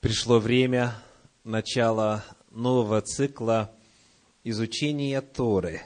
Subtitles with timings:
[0.00, 0.94] Пришло время
[1.44, 3.70] начала нового цикла
[4.44, 5.82] изучения Торы.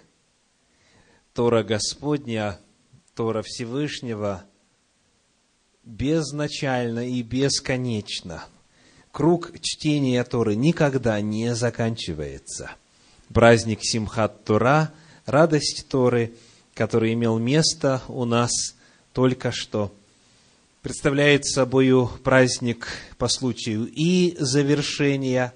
[1.32, 2.60] Тора Господня,
[3.16, 4.44] Тора Всевышнего
[5.82, 8.44] безначально и бесконечно.
[9.10, 12.70] Круг чтения Торы никогда не заканчивается.
[13.32, 14.92] Праздник Симхат Тора,
[15.26, 16.34] радость Торы,
[16.72, 18.52] который имел место у нас
[19.12, 19.92] только что–
[20.84, 21.90] представляет собой
[22.22, 25.54] праздник по случаю и завершения,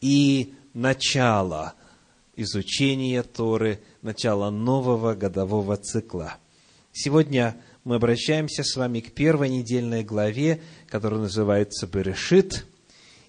[0.00, 1.74] и начала
[2.34, 6.38] изучения Торы, начала нового годового цикла.
[6.90, 12.66] Сегодня мы обращаемся с вами к первой недельной главе, которая называется «Берешит»,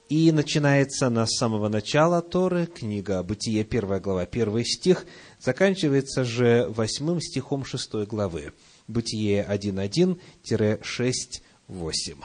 [0.10, 5.06] и начинается она с самого начала Торы, книга Бытие, первая глава, первый стих,
[5.40, 8.52] заканчивается же восьмым стихом шестой главы.
[8.88, 12.24] Бытие 1.1-6.8.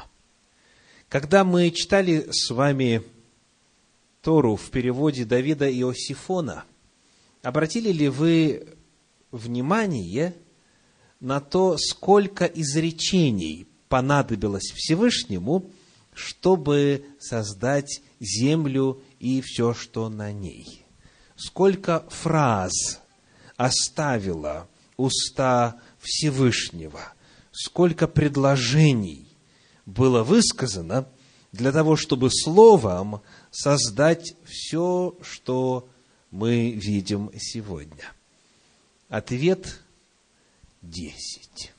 [1.09, 3.03] Когда мы читали с вами
[4.23, 6.65] Тору в переводе Давида Иосифона,
[7.43, 8.77] обратили ли вы
[9.31, 10.35] внимание
[11.21, 15.71] на то, сколько изречений понадобилось Всевышнему,
[16.13, 20.85] чтобы создать землю и все, что на ней?
[21.37, 23.01] Сколько фраз
[23.57, 27.13] оставила уста Всевышнего,
[27.53, 29.29] сколько предложений
[29.87, 31.09] было высказано
[31.53, 35.89] для того, чтобы словом создать все, что
[36.31, 38.13] мы видим сегодня.
[39.09, 39.81] Ответ–
[40.83, 41.73] десять.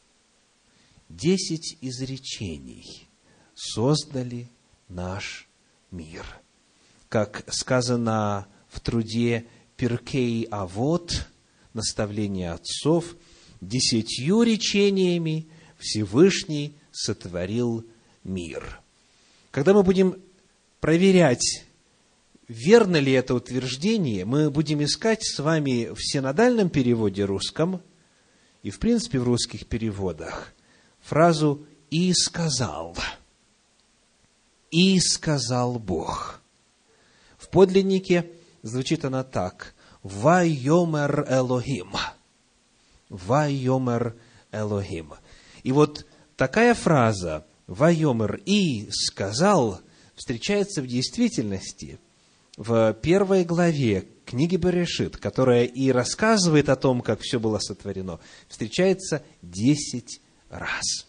[1.10, 3.08] Десять изречений
[3.56, 4.48] создали
[4.88, 5.48] наш
[5.90, 6.26] мир.
[7.10, 9.46] Как сказано в труде
[9.78, 11.28] Перкей Авод,
[11.74, 13.16] наставление отцов–
[13.62, 17.86] десятью речениями Всевышний сотворил
[18.24, 18.82] мир.
[19.52, 20.22] Когда мы будем
[20.80, 21.66] проверять,
[22.48, 27.82] верно ли это утверждение, мы будем искать с вами в синодальном переводе русском
[28.64, 30.54] и, в принципе, в русских переводах
[31.02, 32.96] фразу «и сказал».
[34.70, 36.42] «И сказал Бог».
[37.38, 38.32] В подлиннике
[38.62, 41.92] звучит она так «Вайомер Элохим».
[43.12, 44.16] Вайомер
[44.52, 45.14] Элохим.
[45.64, 46.08] И вот
[46.38, 49.82] такая фраза Вайомер и сказал
[50.16, 52.00] встречается в действительности
[52.58, 59.24] в первой главе книги Берешит, которая и рассказывает о том, как все было сотворено, встречается
[59.42, 61.08] десять раз.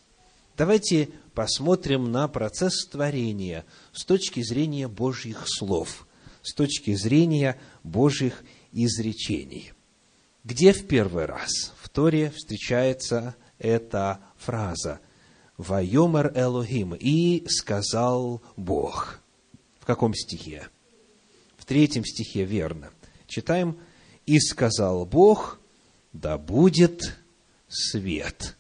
[0.56, 6.06] Давайте посмотрим на процесс творения с точки зрения Божьих слов,
[6.42, 9.72] с точки зрения Божьих изречений.
[10.44, 11.72] Где в первый раз?
[11.92, 15.00] Торе встречается эта фраза
[15.58, 19.20] «Вайомер Элохим» и сказал Бог.
[19.78, 20.69] В каком стихе?
[21.56, 22.91] В третьем стихе, верно.
[23.26, 23.78] Читаем
[24.25, 25.60] «И сказал Бог,
[26.12, 27.19] да будет
[27.69, 28.56] свет».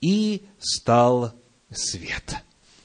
[0.00, 1.34] И стал
[1.70, 2.36] свет.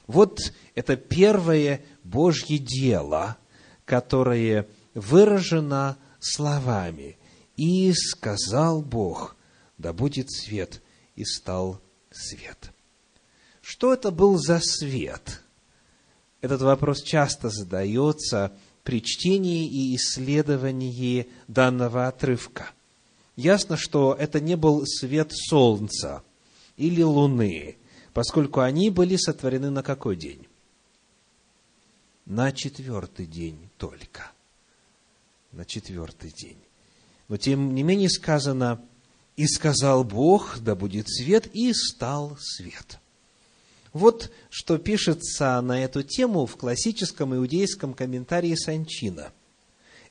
[0.06, 0.40] Вот
[0.74, 3.38] это первое Божье дело,
[3.84, 7.16] которое выражено словами.
[7.56, 9.35] И сказал Бог,
[9.78, 10.82] да будет свет,
[11.14, 12.72] и стал свет.
[13.60, 15.42] Что это был за свет?
[16.40, 18.52] Этот вопрос часто задается
[18.84, 22.70] при чтении и исследовании данного отрывка.
[23.34, 26.22] Ясно, что это не был свет солнца
[26.76, 27.76] или луны,
[28.12, 30.46] поскольку они были сотворены на какой день?
[32.24, 34.30] На четвертый день только.
[35.52, 36.58] На четвертый день.
[37.28, 38.80] Но тем не менее сказано,
[39.36, 42.98] и сказал Бог, да будет свет, и стал свет.
[43.92, 49.32] Вот что пишется на эту тему в классическом иудейском комментарии Санчина.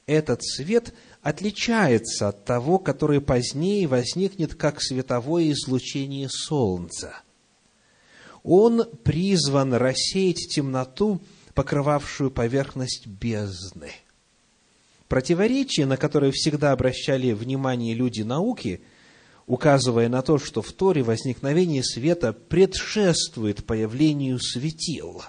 [0.07, 7.21] Этот свет отличается от того, который позднее возникнет как световое излучение Солнца.
[8.43, 11.19] Он призван рассеять темноту,
[11.55, 13.91] покрывавшую поверхность бездны.
[15.07, 18.81] Противоречие, на которое всегда обращали внимание люди науки–
[19.47, 25.23] указывая на то, что в Торе возникновение света предшествует появлению светил,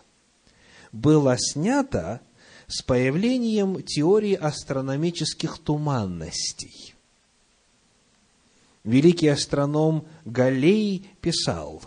[0.93, 2.21] было снято
[2.67, 6.95] с появлением теории астрономических туманностей.
[8.85, 11.83] Великий астроном Галей писал,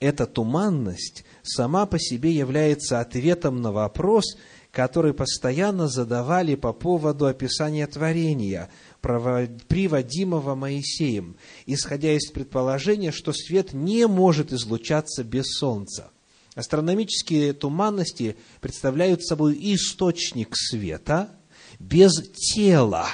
[0.00, 4.36] эта туманность сама по себе является ответом на вопрос,
[4.70, 8.70] который постоянно задавали по поводу описания творения–
[9.00, 16.10] приводимого Моисеем, исходя из предположения, что свет не может излучаться без солнца.
[16.54, 21.30] Астрономические туманности представляют собой источник света
[21.78, 23.08] без тела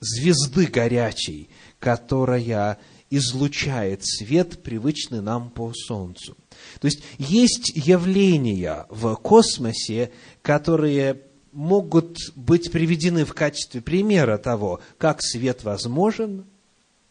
[0.00, 1.48] звезды горячей,
[1.78, 2.78] которая
[3.10, 6.36] излучает свет, привычный нам по Солнцу.
[6.80, 10.10] То есть есть явления в космосе,
[10.42, 11.22] которые
[11.52, 16.46] могут быть приведены в качестве примера того, как свет возможен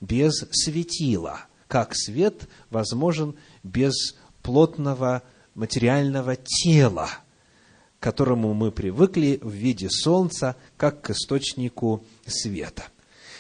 [0.02, 5.24] без светила, как свет возможен без плотного
[5.56, 7.10] материального тела,
[8.00, 12.84] к которому мы привыкли в виде Солнца, как к источнику света.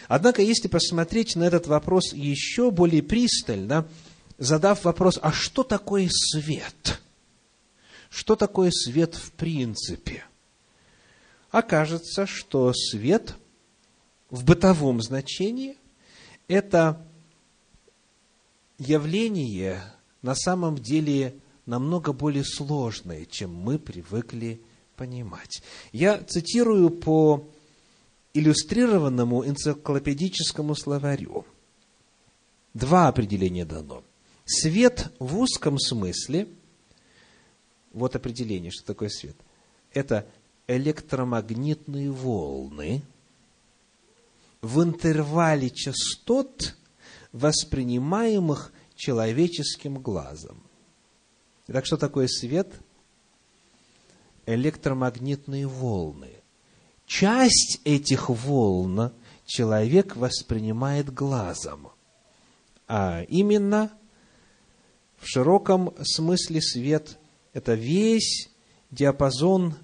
[0.08, 3.88] Однако, если посмотреть на этот вопрос еще более пристально,
[4.44, 7.02] задав вопрос, а что такое свет?
[8.10, 10.24] Что такое свет в принципе?
[11.52, 13.36] Окажется, что свет
[14.30, 15.78] в бытовом значении–
[16.48, 17.02] это
[18.78, 19.82] явление
[20.22, 21.36] на самом деле
[21.66, 24.62] намного более сложное, чем мы привыкли
[24.96, 25.62] понимать.
[25.92, 27.48] Я цитирую по
[28.34, 31.46] иллюстрированному энциклопедическому словарю.
[32.74, 34.04] Два определения дано.
[34.46, 36.48] Свет в узком смысле,
[37.94, 39.38] вот определение, что такое свет,
[39.94, 40.28] это
[40.68, 43.04] электромагнитные волны
[44.62, 46.76] в интервале частот,
[47.32, 50.64] воспринимаемых человеческим глазом.
[51.68, 52.72] Итак, что такое свет?
[54.46, 56.30] Электромагнитные волны.
[57.06, 59.12] Часть этих волн
[59.46, 61.90] человек воспринимает глазом,
[62.88, 63.92] а именно
[65.24, 67.18] в широком смысле свет–
[67.54, 68.50] это весь
[68.92, 69.76] диапазон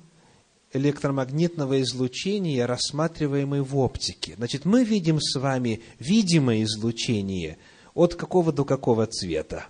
[0.73, 4.35] электромагнитного излучения, рассматриваемый в оптике.
[4.35, 7.57] Значит, мы видим с вами видимое излучение
[7.93, 9.65] от какого до какого цвета?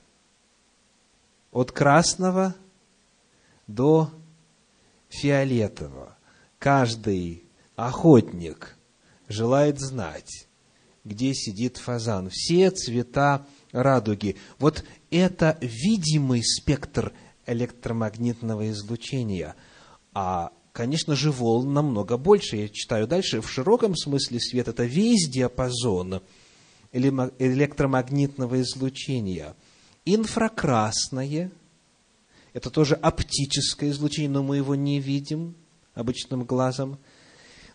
[1.52, 2.56] От красного
[3.68, 4.12] до
[5.10, 6.18] фиолетового.
[6.58, 7.44] Каждый
[7.76, 8.76] охотник
[9.28, 10.48] желает знать,
[11.06, 12.30] где сидит фазан.
[12.32, 14.36] Все цвета радуги.
[14.58, 14.84] Вот
[15.18, 17.14] это видимый спектр
[17.46, 19.56] электромагнитного излучения.
[20.14, 22.58] А, конечно же, волн намного больше.
[22.58, 23.42] Я читаю дальше.
[23.42, 26.22] В широком смысле свет– это весь диапазон
[26.92, 29.56] электромагнитного излучения.
[30.06, 31.52] Инфракрасное–
[32.54, 35.56] это тоже оптическое излучение, но мы его не видим
[35.94, 37.00] обычным глазом.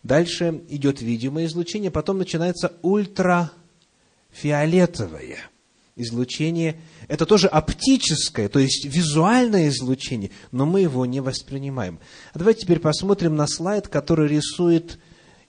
[0.02, 5.38] Дальше идет видимое излучение, потом начинается ультрафиолетовое–
[5.96, 12.00] излучение, это тоже оптическое, то есть визуальное излучение, но мы его не воспринимаем.
[12.32, 14.98] А давайте теперь посмотрим на слайд, который рисует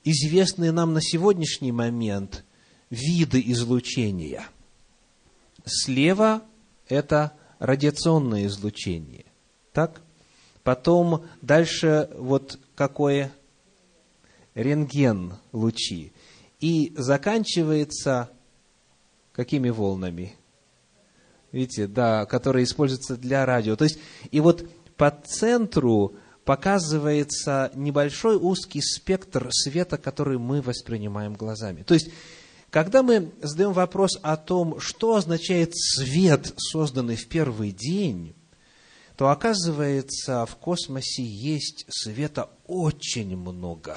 [0.03, 2.43] известные нам на сегодняшний момент
[2.89, 4.47] виды излучения.
[5.65, 6.43] Слева
[6.87, 9.25] это радиационное излучение.
[9.73, 10.01] Так?
[10.63, 13.31] Потом дальше вот какое
[14.55, 16.11] рентген лучи.
[16.59, 18.29] И заканчивается
[19.35, 20.33] Какими волнами?
[21.55, 23.77] Видите, да, которые используются для радио.
[23.77, 23.97] То есть,
[24.29, 31.83] и вот по центру показывается небольшой узкий спектр света, который мы воспринимаем глазами.
[31.83, 32.09] То есть,
[32.71, 38.35] когда мы задаем вопрос о том, что означает свет, созданный в первый день,
[39.15, 43.95] то оказывается, в космосе есть света очень много,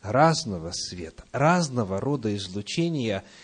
[0.00, 3.24] разного света, разного рода излучения–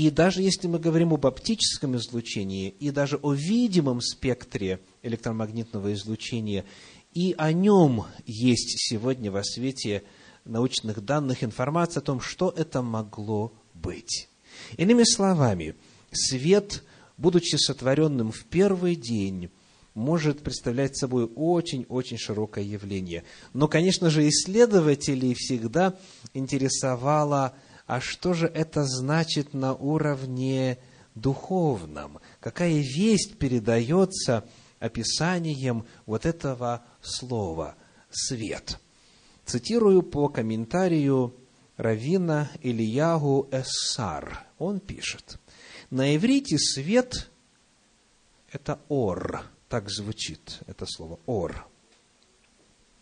[0.00, 6.64] и даже если мы говорим об оптическом излучении и даже о видимом спектре электромагнитного излучения,
[7.12, 10.02] и о нем есть сегодня во свете
[10.46, 14.30] научных данных информация о том, что это могло быть.
[14.78, 15.74] Иными словами,
[16.10, 16.82] свет,
[17.18, 19.50] будучи сотворенным в первый день,
[19.92, 23.24] может представлять собой очень-очень широкое явление.
[23.52, 25.94] Но, конечно же, исследователей всегда
[26.32, 27.54] интересовало
[27.90, 30.78] а что же это значит на уровне
[31.16, 32.20] духовном?
[32.38, 34.46] Какая весть передается
[34.78, 37.74] описанием вот этого слова
[38.08, 38.78] «свет»?
[39.44, 41.34] Цитирую по комментарию
[41.76, 44.46] Равина Ильягу Эссар.
[44.60, 45.40] Он пишет,
[45.90, 47.28] на иврите свет–
[48.52, 51.66] это ор, так звучит это слово ор.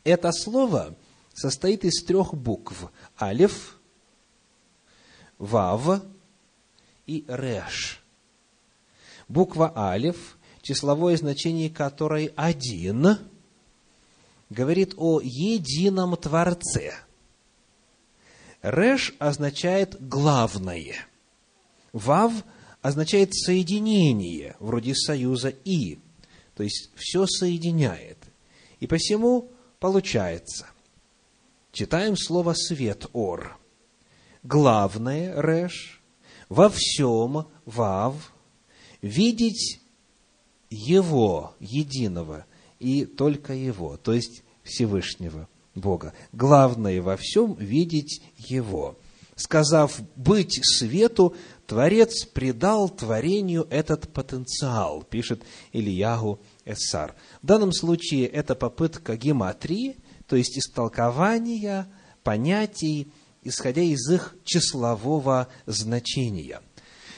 [0.05, 0.97] Это слово
[1.35, 2.91] состоит из трех букв–
[3.21, 3.78] алиф,
[5.39, 6.03] Вав
[7.07, 8.03] и Реш.
[9.29, 13.19] Буква Алиф, числовое значение которой один,
[14.51, 16.95] говорит о едином Творце.
[18.63, 21.07] Реш означает главное.
[21.93, 22.33] Вав
[22.83, 25.99] означает соединение, вроде союза и.
[26.55, 28.19] То есть все соединяет.
[28.81, 30.67] И посему получается.
[31.73, 33.58] Читаем слово свет ор.
[34.43, 36.01] Главное реш,
[36.49, 38.33] во всем вав,
[39.03, 39.81] видеть
[40.71, 42.47] его, единого,
[42.79, 46.13] и только его, то есть Всевышнего Бога.
[46.33, 48.97] Главное во всем видеть его.
[49.35, 51.35] Сказав быть свету,
[51.67, 55.43] Творец придал творению этот потенциал, пишет
[55.73, 57.15] Ильягу Эссар.
[57.43, 61.89] В данном случае это попытка гематрии, то есть истолкования
[62.25, 63.13] понятий,
[63.49, 66.61] исходя из их числового значения.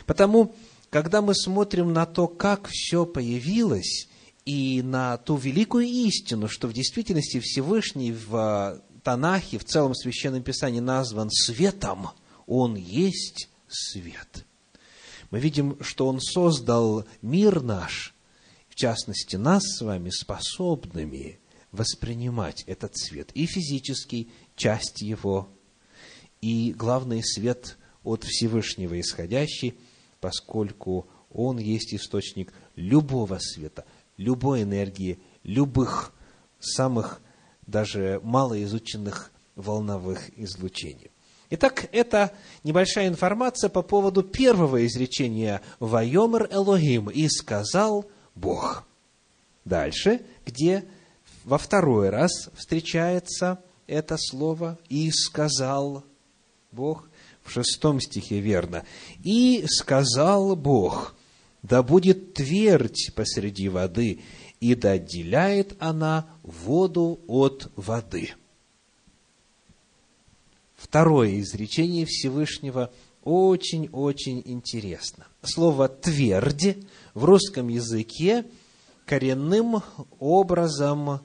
[0.06, 0.54] Потому,
[0.90, 4.08] когда мы смотрим на то, как все появилось,
[4.44, 10.80] и на ту великую истину, что в действительности Всевышний в Танахе, в целом Священном Писании
[10.80, 12.10] назван светом,
[12.46, 14.46] Он есть свет.
[15.30, 18.14] Мы видим, что Он создал мир наш,
[18.68, 21.38] в частности, нас с вами способными
[21.70, 25.48] воспринимать этот свет, и физический, часть его,
[26.40, 29.74] и главный свет от Всевышнего исходящий,
[30.20, 33.84] поскольку Он есть источник любого света–
[34.20, 36.12] любой энергии, любых
[36.60, 37.20] самых
[37.66, 41.10] даже малоизученных волновых излучений.
[41.48, 42.32] Итак, это
[42.62, 48.04] небольшая информация по поводу первого изречения «Вайомер Элогим» и сказал
[48.34, 48.84] Бог.
[49.64, 50.84] Дальше, где
[51.44, 56.04] во второй раз встречается это слово «и сказал
[56.72, 57.08] Бог»,
[57.42, 58.84] в шестом стихе верно,
[59.22, 61.14] «и сказал Бог,
[61.62, 64.20] да будет твердь посреди воды,
[64.60, 68.34] и да отделяет она воду от воды.
[70.76, 75.26] Второе изречение Всевышнего очень-очень интересно.
[75.42, 76.78] Слово «твердь»
[77.14, 78.46] в русском языке
[79.04, 79.82] коренным
[80.18, 81.20] образом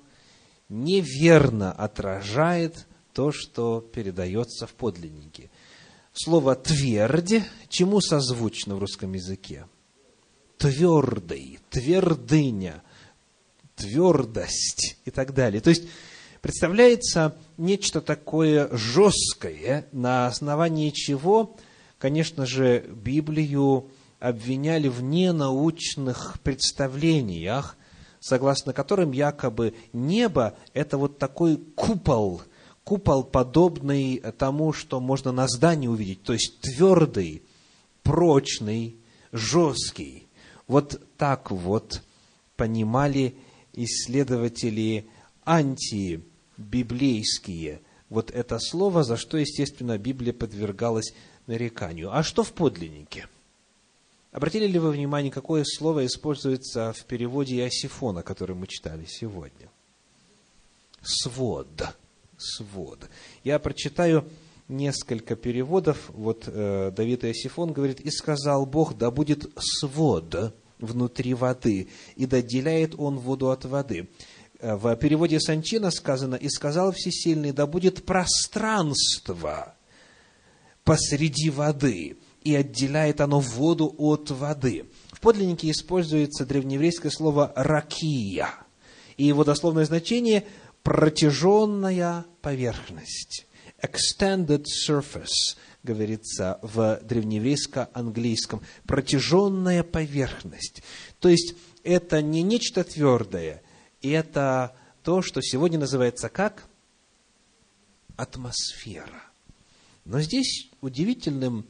[0.68, 5.50] неверно отражает то, что передается в подлиннике.
[6.13, 9.65] Слово «твердь» чему созвучно в русском языке?
[10.57, 12.81] твердый, твердыня,
[13.75, 15.62] твердость и так далее.
[15.62, 15.88] То есть
[16.41, 21.55] представляется нечто такое жесткое, на основании чего,
[21.98, 27.77] конечно же, Библию обвиняли в ненаучных представлениях,
[28.19, 32.41] согласно которым якобы небо– это вот такой купол,
[32.86, 37.44] купол, подобный тому, что можно на здании увидеть, то есть твердый,
[38.04, 38.96] прочный,
[39.34, 40.27] жесткий.
[40.68, 42.01] Вот так вот
[42.56, 43.36] понимали
[43.74, 45.08] исследователи
[45.44, 51.13] антибиблейские вот это слово, за что, естественно, Библия подвергалась
[51.48, 52.15] нареканию.
[52.15, 53.27] А что в подлиннике?
[54.32, 59.70] Обратили ли вы внимание, какое слово используется в переводе Иосифона, который мы читали сегодня?
[61.01, 61.96] Свод.
[62.38, 63.10] Свод.
[63.44, 64.30] Я прочитаю
[64.68, 66.10] несколько переводов.
[66.10, 72.96] Вот э, Давид Иосифон говорит, «И сказал Бог, да будет свод внутри воды, и доделяет
[72.98, 74.10] он воду от воды».
[74.60, 79.75] Э, в переводе Санчина сказано, «И сказал Всесильный, да будет пространство
[80.84, 84.86] посреди воды, и отделяет оно воду от воды».
[85.12, 88.50] В подлиннике используется древнееврейское слово «ракия»,
[89.18, 90.46] и его дословное значение–
[90.86, 93.48] протяженная поверхность
[93.82, 100.84] extended surface, говорится в древнееврейско-английском, протяженная поверхность.
[101.20, 103.63] То есть, это не нечто твердое,
[104.04, 106.68] это то, что сегодня называется как
[108.15, 109.24] атмосфера.
[110.06, 111.65] Но здесь удивительным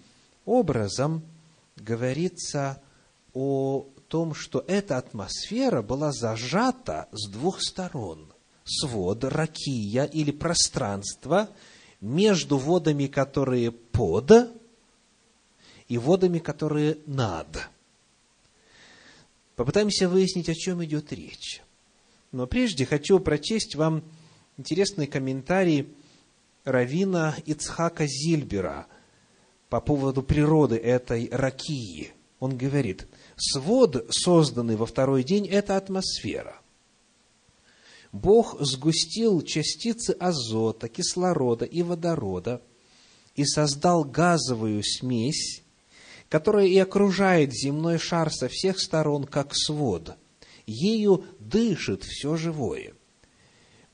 [0.46, 1.24] образом
[1.78, 2.82] говорится
[3.34, 8.35] о том, что эта атмосфера была зажата с двух сторон.
[8.66, 11.50] Свод, ракия или пространство–
[12.06, 14.32] между водами, которые под,
[15.88, 17.70] и водами, которые над.
[19.56, 21.62] Попытаемся выяснить, о чем идет речь.
[22.32, 24.04] Но прежде хочу прочесть вам
[24.58, 25.88] интересный комментарий
[26.64, 28.88] Равина Ицхака Зильбера
[29.70, 32.12] по поводу природы этой ракии.
[32.40, 33.08] Он говорит,
[33.38, 36.60] свод, созданный во второй день, это атмосфера–
[38.16, 42.62] Бог сгустил частицы азота, кислорода и водорода
[43.36, 45.62] и создал газовую смесь,
[46.30, 50.16] которая и окружает земной шар со всех сторон, как свод.
[50.66, 52.94] Ею дышит все живое.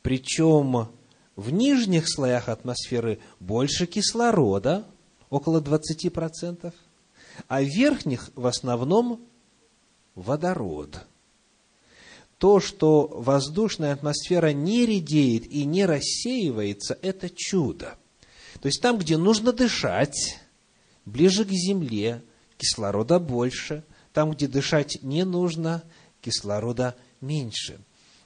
[0.03, 0.89] Причем
[1.35, 4.85] в нижних слоях атмосферы больше кислорода,
[5.31, 6.71] около 20%,
[7.47, 9.19] а в верхних в основном
[10.13, 11.07] водород–
[12.41, 17.99] то, что воздушная атмосфера не редеет и не рассеивается, это чудо.
[18.59, 20.39] То есть там, где нужно дышать,
[21.05, 22.23] ближе к земле,
[22.57, 25.83] кислорода больше, там, где дышать не нужно,
[26.19, 27.79] кислорода меньше.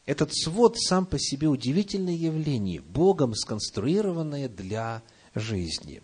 [0.06, 5.04] Этот свод сам по себе удивительное явление, Богом сконструированное для
[5.34, 6.02] жизни.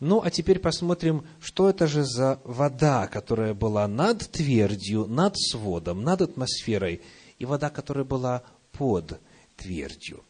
[0.00, 6.02] Ну, а теперь посмотрим, что это же за вода, которая была над твердью, над сводом,
[6.02, 7.00] над атмосферой,
[7.38, 9.20] и вода, которая была под
[9.56, 10.24] твердью.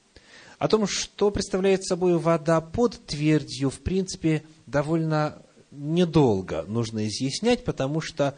[0.59, 8.01] О том, что представляет собой вода под твердью, в принципе, довольно недолго нужно изъяснять, потому
[8.01, 8.37] что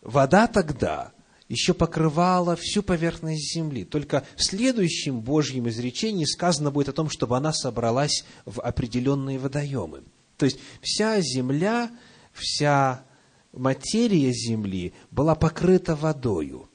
[0.00, 1.12] вода тогда
[1.48, 3.84] еще покрывала всю поверхность земли.
[3.84, 10.04] Только в следующем Божьем изречении сказано будет о том, чтобы она собралась в определенные водоемы.
[10.38, 11.90] То есть вся земля,
[12.32, 13.04] вся
[13.52, 16.70] материя земли была покрыта водою.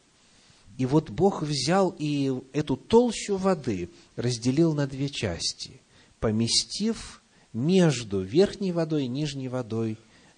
[0.77, 5.81] И вот Бог взял и эту толщу воды разделил на две части,
[6.19, 9.97] поместив между верхней водой и нижней водой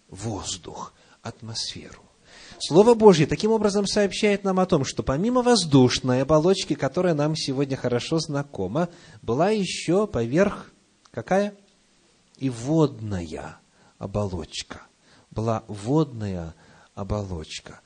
[0.09, 2.03] воздух, атмосферу.
[2.59, 7.75] Слово Божье таким образом сообщает нам о том, что помимо воздушной оболочки, которая нам сегодня
[7.75, 8.89] хорошо знакома,
[9.21, 10.71] была еще поверх
[11.11, 11.55] какая?
[12.37, 13.59] И водная
[13.97, 14.81] оболочка.
[15.31, 16.55] Была водная
[16.93, 17.81] оболочка.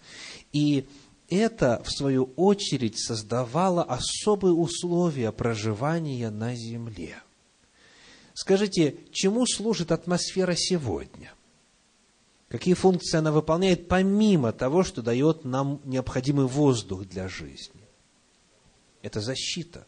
[0.52, 0.88] И
[1.30, 7.22] это, в свою очередь, создавало особые условия проживания на Земле.
[8.34, 11.34] Скажите, чему служит атмосфера сегодня?
[12.48, 17.82] Какие функции она выполняет, помимо того, что дает нам необходимый воздух для жизни?
[19.04, 19.86] Это защита.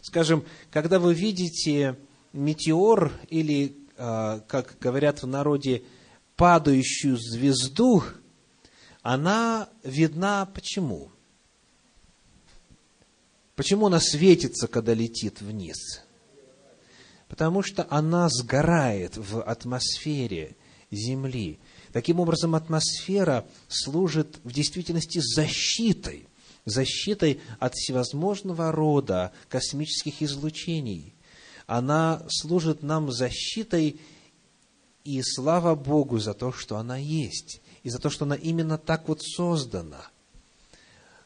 [0.00, 1.96] Скажем, когда вы видите
[2.32, 5.82] метеор или, как говорят в народе,
[6.36, 8.02] падающую звезду,
[9.02, 11.10] она видна почему?
[13.56, 16.00] Почему она светится, когда летит вниз?
[17.28, 20.56] Потому что она сгорает в атмосфере
[20.90, 21.58] Земли.
[21.92, 26.26] Таким образом, атмосфера служит в действительности защитой,
[26.64, 31.12] защитой от всевозможного рода космических излучений.
[31.70, 34.00] Она служит нам защитой,
[35.04, 39.06] и слава Богу за то, что она есть, и за то, что она именно так
[39.06, 40.04] вот создана.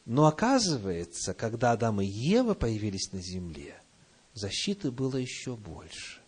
[0.05, 3.75] Но оказывается, когда Адам и Ева появились на земле,
[4.35, 6.21] защиты было еще больше.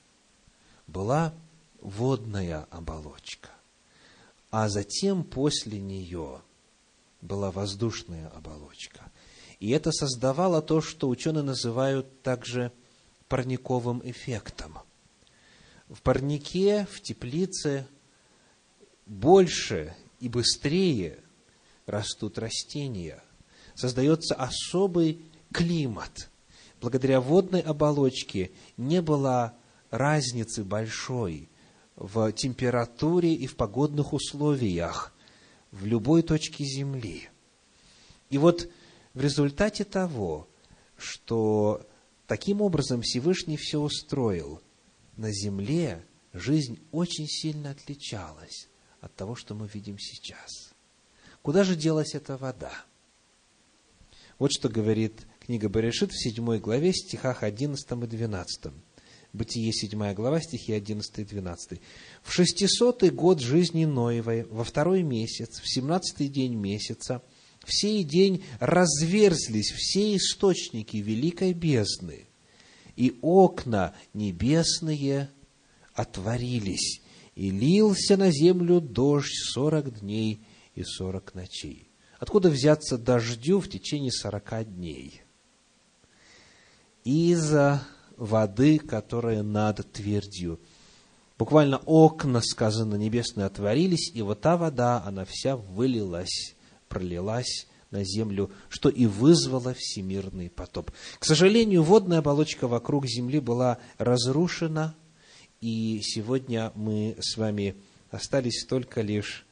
[0.86, 1.34] Была
[1.82, 3.50] водная оболочка
[4.50, 6.40] а затем после нее
[7.20, 9.12] была воздушная оболочка.
[9.60, 12.72] И это создавало то, что ученые называют также
[13.28, 14.78] парниковым эффектом.
[15.88, 17.86] В парнике, в теплице
[19.06, 21.18] больше и быстрее
[21.86, 23.22] растут растения.
[23.74, 25.20] Создается особый
[25.52, 26.30] климат.
[26.80, 29.54] Благодаря водной оболочке не было
[29.90, 31.48] разницы большой
[31.94, 35.14] в температуре и в погодных условиях
[35.70, 37.28] в любой точке Земли.
[38.30, 38.68] И вот
[39.14, 40.46] в результате того,
[40.96, 41.86] что
[42.26, 44.60] таким образом Всевышний все устроил,
[45.16, 48.68] на Земле жизнь очень сильно отличалась
[49.00, 50.74] от того, что мы видим сейчас.
[51.42, 52.72] Куда же делась эта вода?
[54.38, 58.72] Вот что говорит книга Берешит в 7 главе, стихах 11 и 12.
[59.32, 61.80] Бытие, 7 глава, стихи 11 и 12.
[62.22, 67.22] «В шестисотый год жизни Ноевой, во второй месяц, в семнадцатый день месяца,
[67.66, 72.26] в сей день разверзлись все источники великой бездны,
[72.94, 75.30] и окна небесные
[75.92, 77.02] отворились,
[77.34, 80.40] и лился на землю дождь сорок дней
[80.74, 81.90] и сорок ночей».
[82.18, 85.22] Откуда взяться дождю в течение сорока дней?
[87.04, 90.58] Из-за воды, которая над твердью.
[91.38, 96.55] Буквально окна, сказано, небесные отворились, и вот та вода, она вся вылилась,
[96.88, 100.90] пролилась на землю, что и вызвало всемирный потоп.
[101.18, 104.96] К сожалению, водная оболочка вокруг земли была разрушена,
[105.60, 107.76] и сегодня мы с вами
[108.10, 109.46] остались только лишь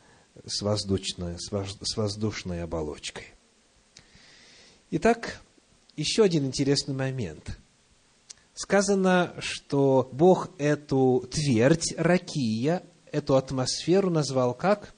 [0.44, 3.26] с воздушной, с воздушной оболочкой.
[4.90, 5.40] Итак,
[5.96, 7.58] еще один интересный момент–
[8.54, 14.93] сказано, что Бог эту твердь, ракия, эту атмосферу назвал как?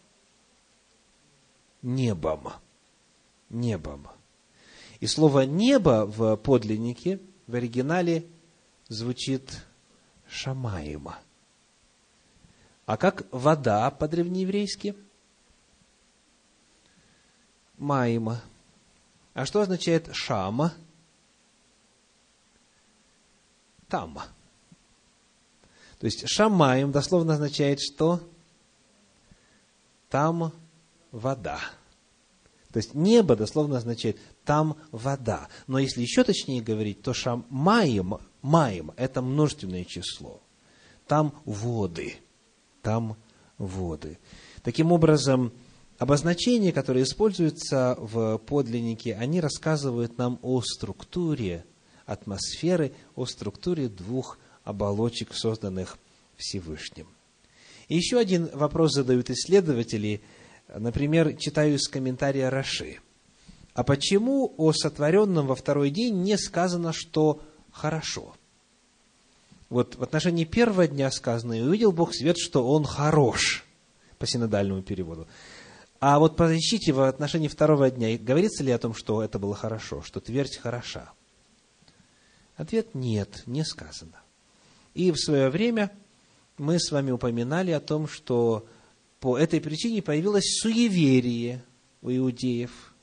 [1.87, 2.53] Небом.
[3.49, 4.09] Небом.
[4.99, 8.27] И слово «небо» в подлиннике, в оригинале,
[8.89, 9.65] звучит
[10.27, 11.21] «шамаима».
[12.87, 14.97] А как вода по-древнееврейски?
[17.79, 18.43] Маима.
[19.35, 20.75] А что означает шама?
[23.87, 24.19] Там.
[26.01, 28.21] То есть шамаем дословно означает что?
[30.11, 30.53] Там
[31.13, 31.61] вода.
[32.77, 35.49] То есть небо дословно означает там вода.
[35.67, 40.43] Но если еще точнее говорить, то шамаем, маем– это множественное число.
[41.07, 42.17] Там воды.
[42.83, 43.17] Там
[43.57, 44.19] воды.
[44.63, 45.55] Таким образом,
[45.97, 51.65] обозначения, которые используются в подлиннике, они рассказывают нам о структуре
[52.05, 55.97] атмосферы, о структуре двух оболочек, созданных
[56.37, 57.07] Всевышним.
[57.89, 60.21] И еще один вопрос задают исследователи–
[60.69, 62.99] Например, читаю из комментария Раши.
[63.75, 68.35] А почему о сотворенном во второй день не сказано, что хорошо?
[69.69, 73.65] Вот в отношении первого дня сказано, и увидел Бог свет, что он хорош,
[74.19, 75.29] по синодальному переводу.
[76.01, 80.03] А вот поищите в отношении второго дня, говорится ли о том, что это было хорошо,
[80.03, 81.13] что твердь хороша?
[82.57, 84.21] Ответ– нет, не сказано.
[84.95, 85.93] И в свое время
[86.59, 88.67] мы с вами упоминали о том, что
[89.27, 91.65] по этой причине появилось суеверие
[92.01, 92.95] у иудеев.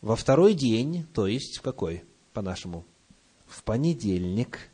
[0.00, 2.84] Во второй день, то есть в какой, по-нашему?
[3.48, 4.70] В понедельник,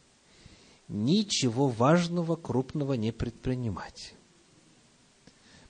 [0.86, 4.12] ничего важного, крупного не предпринимать.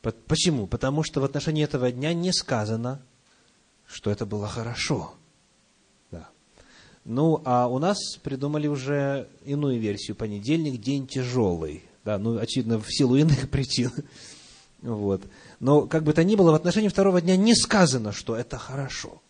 [0.02, 0.66] Почему?
[0.66, 3.00] Потому что в отношении этого дня не сказано,
[3.86, 5.14] что это было хорошо.
[6.10, 6.28] Да.
[7.04, 10.16] Ну, а у нас придумали уже иную версию.
[10.16, 11.84] Понедельник– день тяжелый.
[12.04, 13.92] Да, ну, очевидно, в силу иных причин.
[14.82, 15.22] Вот.
[15.58, 19.20] Но, как бы то ни было, в отношении второго дня не сказано, что это хорошо.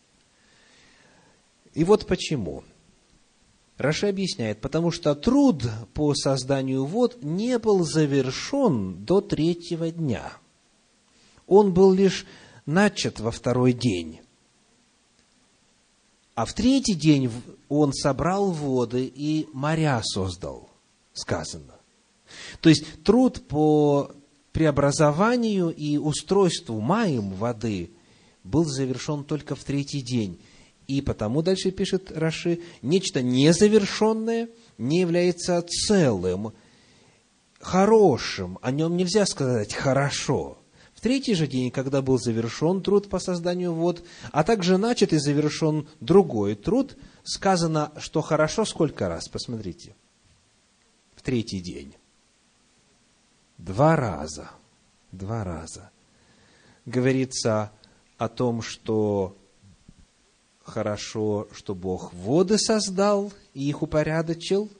[1.74, 2.64] И вот почему.
[3.78, 10.32] Раши объясняет, потому что труд по созданию вод не был завершен до третьего дня.
[11.46, 12.26] Он был лишь
[12.66, 14.20] начат во второй день.
[16.34, 17.30] А в третий день
[17.68, 20.68] он собрал воды и моря создал,
[21.14, 21.79] сказано.
[22.60, 24.10] То есть труд по
[24.52, 27.90] преобразованию и устройству маем воды
[28.44, 30.40] был завершен только в третий день.
[30.86, 36.52] И потому, дальше пишет Раши, нечто незавершенное не является целым,
[37.60, 38.58] хорошим.
[38.60, 40.56] О нем нельзя сказать «хорошо».
[40.94, 45.18] В третий же день, когда был завершен труд по созданию вод, а также начат и
[45.18, 49.26] завершен другой труд, сказано, что хорошо сколько раз?
[49.28, 49.94] Посмотрите.
[51.14, 51.94] В третий день.
[53.60, 54.50] Два раза.
[55.12, 55.90] Два раза.
[56.86, 57.70] Говорится
[58.16, 59.36] о том, что
[60.62, 64.70] хорошо, что Бог воды создал и их упорядочил.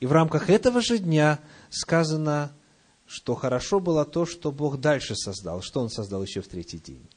[0.00, 1.40] И в рамках этого же дня
[1.70, 2.54] сказано,
[3.06, 5.62] что хорошо было то, что Бог дальше создал.
[5.62, 7.08] Что Он создал еще в третий день?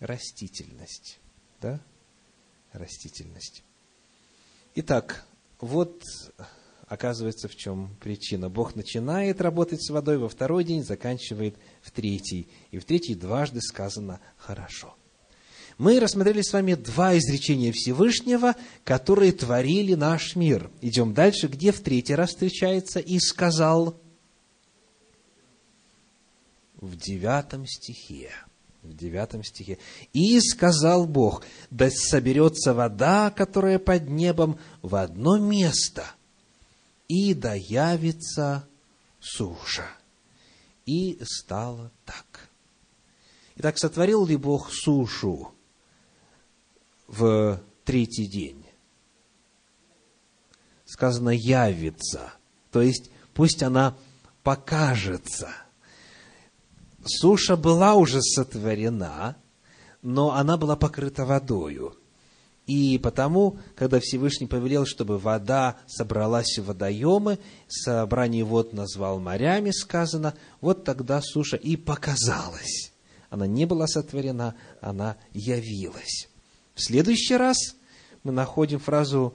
[0.00, 1.18] Растительность.
[1.60, 1.78] Да?
[2.72, 3.64] Растительность.
[4.76, 5.26] Итак,
[5.60, 6.02] вот
[6.86, 8.48] оказывается, в чем причина.
[8.48, 12.48] Бог начинает работать с водой во второй день, заканчивает в третий.
[12.70, 14.94] И в третий дважды сказано «хорошо».
[15.78, 20.70] Мы рассмотрели с вами два изречения Всевышнего, которые творили наш мир.
[20.80, 24.00] Идем дальше, где в третий раз встречается «и сказал»
[26.76, 28.30] в девятом стихе.
[28.82, 29.78] В девятом стихе.
[30.14, 36.06] «И сказал Бог, да соберется вода, которая под небом, в одно место,
[37.08, 38.68] и да явится
[39.20, 39.88] суша.
[40.84, 42.48] И стало так.
[43.56, 45.52] Итак, сотворил ли Бог сушу
[47.06, 48.64] в третий день?
[50.84, 52.32] Сказано явится,
[52.70, 53.96] то есть пусть она
[54.42, 55.50] покажется.
[57.04, 59.36] Суша была уже сотворена,
[60.02, 61.96] но она была покрыта водою.
[62.66, 70.34] И потому, когда Всевышний повелел, чтобы вода собралась в водоемы, собрание вод назвал морями, сказано,
[70.60, 72.92] вот тогда суша и показалась.
[73.30, 76.28] Она не была сотворена, она явилась.
[76.74, 77.76] В следующий раз
[78.24, 79.34] мы находим фразу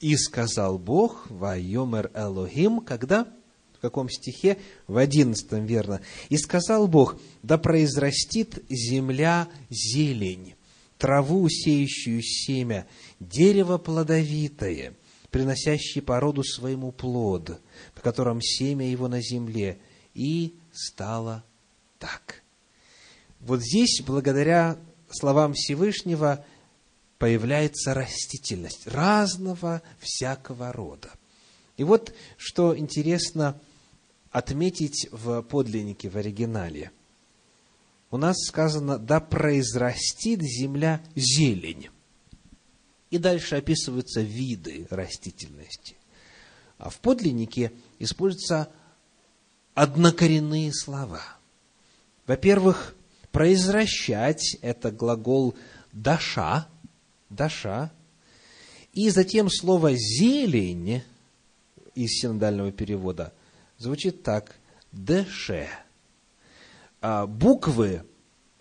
[0.00, 3.28] «И сказал Бог, вайомер Элохим», когда?
[3.74, 4.58] В каком стихе?
[4.88, 6.00] В одиннадцатом, верно.
[6.28, 10.56] «И сказал Бог, да произрастит земля зелень»
[11.02, 12.86] траву, сеющую семя,
[13.18, 14.94] дерево плодовитое,
[15.32, 17.60] приносящее породу своему плод,
[17.96, 19.80] по котором семя его на земле,
[20.14, 21.42] и стало
[21.98, 22.42] так.
[23.40, 24.78] Вот здесь, благодаря
[25.10, 26.44] словам Всевышнего,
[27.18, 31.10] появляется растительность разного всякого рода.
[31.76, 33.60] И вот, что интересно
[34.30, 36.92] отметить в подлиннике, в оригинале.
[38.12, 41.88] У нас сказано «да произрастит земля зелень».
[43.10, 45.96] И дальше описываются виды растительности.
[46.76, 48.68] А в подлиннике используются
[49.74, 51.22] однокоренные слова.
[52.26, 52.94] Во-первых,
[53.32, 55.54] произращать– это глагол
[55.92, 56.68] «даша»,
[57.30, 57.90] «даша»,
[58.92, 61.02] и затем слово «зелень»
[61.94, 63.32] из синодального перевода
[63.78, 64.54] звучит так
[64.92, 65.70] «деше».
[67.02, 68.04] А буквы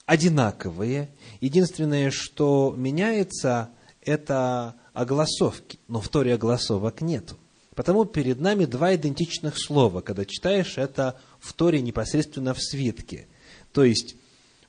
[0.06, 1.10] одинаковые.
[1.40, 3.70] Единственное, что меняется,
[4.02, 5.80] это огласовки.
[5.88, 7.38] Но в Торе огласовок нету.
[7.76, 10.02] Потому перед нами два идентичных слова.
[10.02, 13.28] Когда читаешь это в Торе непосредственно в свитке.
[13.72, 14.16] То есть,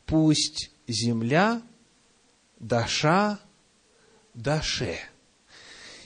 [0.05, 1.63] пусть земля,
[2.61, 3.41] даша,
[4.35, 4.99] даше.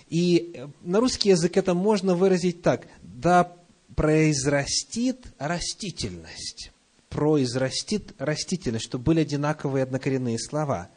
[0.08, 2.86] И на русский язык это можно выразить так.
[3.02, 3.52] Да
[3.96, 6.70] произрастит растительность
[7.16, 10.90] произрастит растительность, чтобы были одинаковые однокоренные слова.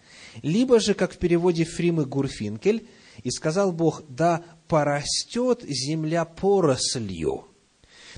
[0.44, 2.90] Либо же, как в переводе Фримы Гурфинкель,
[3.24, 7.48] и сказал Бог, да порастет земля порослью.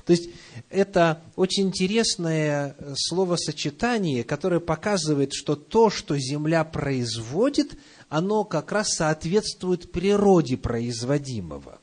[0.04, 0.30] То есть,
[0.68, 9.92] это очень интересное словосочетание, которое показывает, что то, что земля производит, оно как раз соответствует
[9.92, 11.78] природе производимого.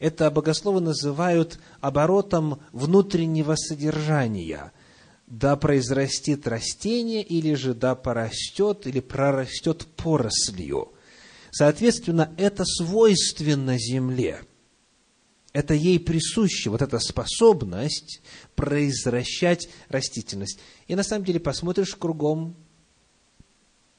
[0.00, 4.72] Это богословы называют оборотом внутреннего содержания–
[5.26, 10.92] да произрастит растение, или же да порастет, или прорастет порослью.
[11.50, 14.42] Соответственно, это свойственно земле.
[15.52, 18.20] Это ей присуще, вот эта способность
[18.54, 20.60] произвращать растительность.
[20.86, 22.54] И на самом деле посмотришь кругом,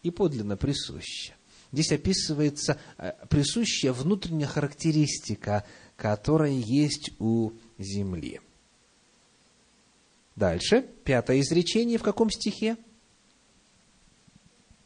[0.04, 1.36] и подлинно присуще.
[1.72, 8.40] Здесь описывается э, присущая внутренняя характеристика, которая есть у земли.
[10.38, 12.78] Дальше, пятое изречение в каком стихе?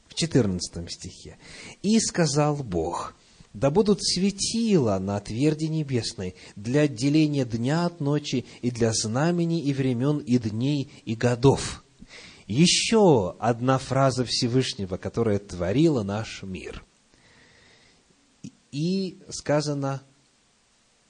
[0.08, 1.38] В четырнадцатом стихе.
[1.82, 3.16] «И сказал Бог,
[3.54, 9.74] да будут светила на тверди небесной для отделения дня от ночи и для знамений и
[9.74, 11.84] времен и дней и годов».
[12.48, 16.84] Еще одна фраза Всевышнего, которая творила наш мир.
[18.72, 20.02] И сказано,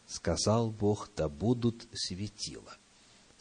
[0.08, 2.76] сказал Бог, да будут светила.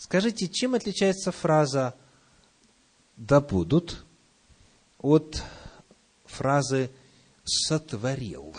[0.01, 1.95] Скажите, чем отличается фраза
[3.19, 4.07] «да будут»
[4.97, 5.43] от
[6.25, 6.91] фразы
[7.45, 8.57] «сотворил»?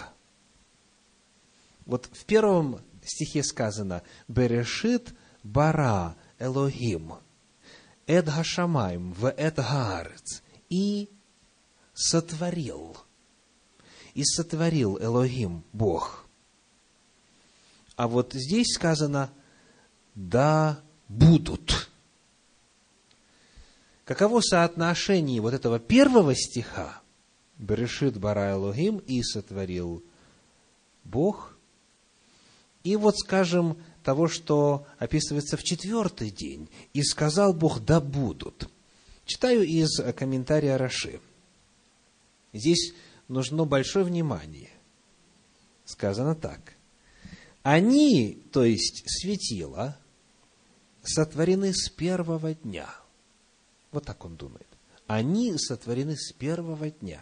[1.88, 7.16] Вот в первом стихе сказано «Берешит бара Элохим,
[8.06, 11.10] эд хашамаем в эд гаарец» и
[11.96, 12.96] сотворил.
[14.14, 16.24] И сотворил Элохим, Бог.
[17.96, 19.32] А вот здесь сказано
[20.14, 21.89] «да будут.
[24.06, 27.02] Каково соотношение вот этого первого стиха,
[27.58, 30.04] Берешит бара Элохим и сотворил
[31.04, 31.56] Бог,
[32.84, 38.69] и вот, скажем, того, что описывается в четвертый день, и сказал Бог, да будут.
[39.26, 41.21] Читаю из комментария Раши.
[42.54, 42.93] Здесь
[43.28, 44.71] нужно большое внимание.
[45.86, 46.74] Сказано так.
[47.62, 50.01] Они, то есть светила,
[51.04, 52.88] сотворены с первого дня.
[53.92, 54.68] Вот так он думает.
[55.08, 57.22] Они сотворены с первого дня.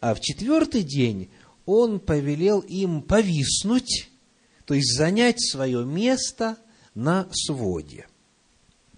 [0.00, 1.30] А в четвертый день
[1.66, 4.10] он повелел им повиснуть,
[4.64, 6.56] то есть занять свое место
[6.94, 8.06] на своде.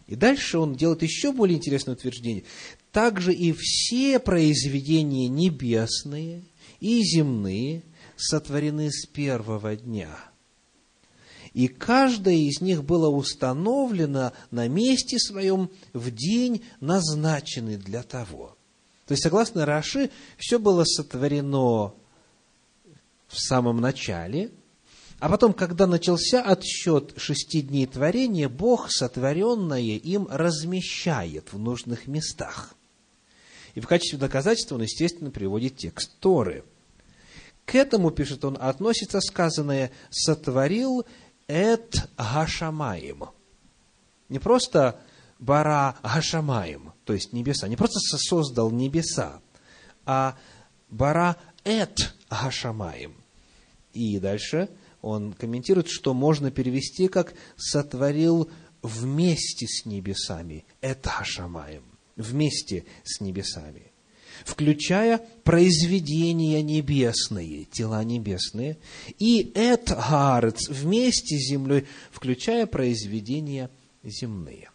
[0.07, 2.45] И дальше он делает еще более интересное утверждение.
[2.91, 6.43] Также и все произведения небесные
[6.81, 7.83] и земные
[8.17, 10.15] сотворены с первого дня–
[11.55, 18.57] и каждое из них было установлено на месте своем в день, назначенный для того.
[19.07, 21.93] То есть, согласно Раши, все было сотворено
[23.29, 24.51] в самом начале,
[25.19, 32.75] а потом, когда начался отсчет шести дней творения, Бог сотворенное им размещает в нужных местах.
[33.75, 36.65] И в качестве доказательства он, естественно, приводит текст Торы.
[37.65, 41.07] К этому, пишет он, относится сказанное «сотворил
[41.53, 43.25] Эт Гашамаим.
[44.31, 44.99] Не просто
[45.39, 49.43] Бара Гашамаим, то есть небеса, не просто создал небеса,
[50.07, 50.39] а
[50.89, 53.15] Бара Эт Гашамаим.
[53.93, 54.71] И дальше
[55.03, 60.65] он комментирует, что можно перевести как «сотворил вместе с небесами».
[60.81, 61.85] Это Гашамаим.
[62.17, 63.92] Вместе с небесами
[64.45, 68.79] включая произведения небесные, тела небесные,
[69.19, 73.71] и эт гарец вместе с землей, включая произведения
[74.03, 74.71] земные.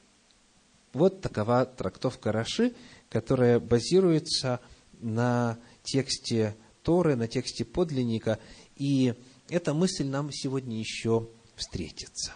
[0.93, 2.73] Вот такова трактовка Раши,
[3.10, 4.60] которая базируется
[4.99, 8.39] на тексте Торы, на тексте подлинника,
[8.77, 9.13] и
[9.49, 12.34] эта мысль нам сегодня еще встретится.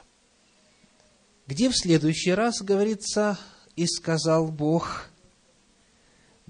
[1.48, 3.38] Где в следующий раз говорится
[3.76, 5.11] «И сказал Бог»,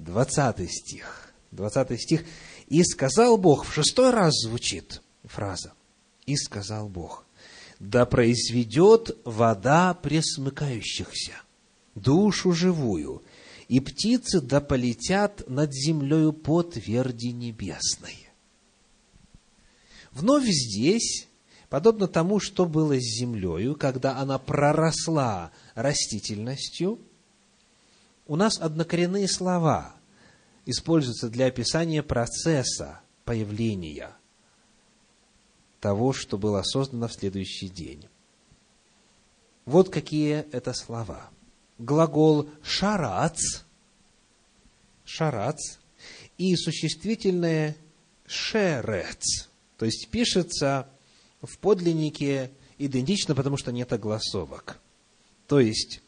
[0.01, 2.25] 20 стих, 20 стих,
[2.67, 5.73] «И сказал Бог», в шестой раз звучит фраза,
[6.25, 7.25] «И сказал Бог,
[7.79, 11.33] да произведет вода пресмыкающихся,
[11.93, 13.21] душу живую,
[13.67, 18.27] и птицы да полетят над землею по тверди небесной».
[20.11, 21.27] Вновь здесь,
[21.69, 26.99] подобно тому, что было с землею, когда она проросла растительностью,
[28.27, 29.95] у нас однокоренные слова
[30.65, 34.15] используются для описания процесса появления
[35.79, 38.07] того, что было создано в следующий день.
[39.65, 41.29] Вот какие это слова.
[41.77, 43.63] Глагол «шарац»,
[45.03, 45.77] «шарац»
[46.37, 47.75] и существительное
[48.27, 50.87] «шерец», то есть пишется
[51.41, 54.79] в подлиннике идентично, потому что нет огласовок.
[55.47, 56.01] То есть,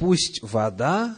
[0.00, 1.14] пусть вода,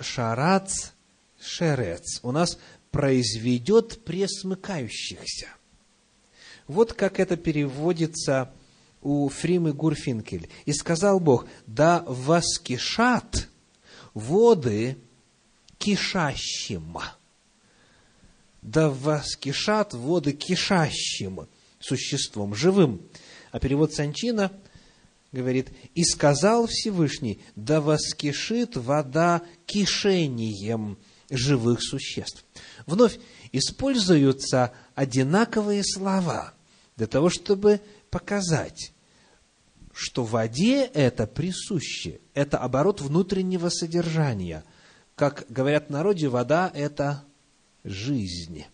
[0.00, 0.92] шарац,
[1.38, 2.58] шерец у нас
[2.90, 5.48] произведет пресмыкающихся.
[6.66, 8.50] Вот как это переводится
[9.02, 10.48] у Фримы Гурфинкель.
[10.64, 13.48] «И сказал Бог, да воскишат
[14.14, 14.96] воды
[15.76, 16.96] кишащим»
[18.62, 21.46] да воскишат воды кишащим
[21.78, 23.02] существом, живым.
[23.50, 24.50] А перевод Санчина
[25.34, 30.98] говорит, и сказал Всевышний, да воскишит вода кишением
[31.30, 32.44] живых существ.
[32.86, 33.18] Вновь
[33.52, 36.54] используются одинаковые слова
[36.96, 38.92] для того, чтобы показать,
[39.92, 44.64] что воде это присуще, это оборот внутреннего содержания.
[45.14, 47.24] Как говорят в народе, вода– это
[47.84, 48.66] жизни.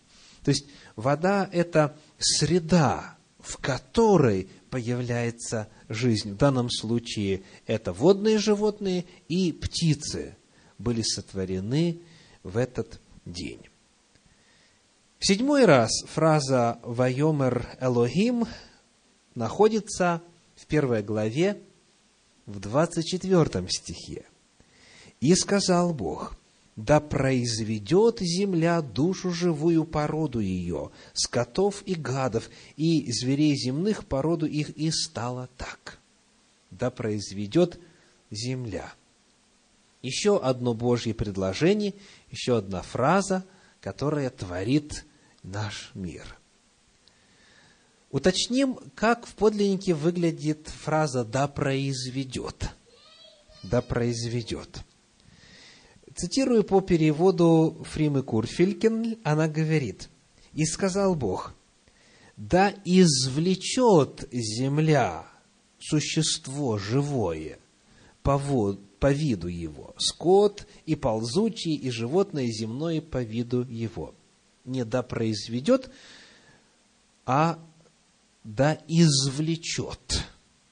[0.43, 6.33] То есть вода– это среда, в которой появляется жизнь.
[6.33, 10.35] В данном случае это водные животные и птицы
[10.77, 11.99] были сотворены
[12.43, 13.61] в этот день.
[15.19, 18.45] В седьмой раз фраза «Вайомер Элохим»
[19.35, 20.21] находится
[20.55, 21.61] в первой главе,
[22.47, 24.25] в 24 стихе.
[25.19, 26.35] «И сказал Бог,
[26.75, 34.69] да произведет земля душу живую породу ее, скотов и гадов, и зверей земных породу их,
[34.69, 35.99] и стало так.
[36.69, 37.79] Да произведет
[38.29, 38.93] земля.
[40.01, 41.93] Еще одно Божье предложение,
[42.31, 43.45] еще одна фраза,
[43.81, 45.05] которая творит
[45.43, 46.37] наш мир.
[48.09, 52.69] Уточним, как в подлиннике выглядит фраза «да произведет».
[53.63, 54.83] «Да произведет».
[56.15, 60.09] Цитирую по переводу Фримы Курфелькин, она говорит,
[60.53, 61.53] «И сказал Бог,
[62.35, 65.25] да извлечет земля
[65.79, 67.59] существо живое
[68.23, 74.13] по, вод, по виду его, скот и ползучий, и животное земное по виду его».
[74.65, 75.89] Не да произведет,
[77.25, 77.57] а
[78.43, 80.25] да извлечет,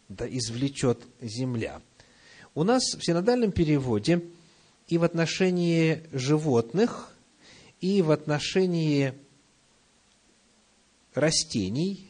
[0.10, 1.82] да извлечет земля.
[2.56, 4.21] У нас в синодальном переводе–
[4.89, 7.13] и в отношении животных,
[7.80, 9.13] и в отношении
[11.13, 12.10] растений,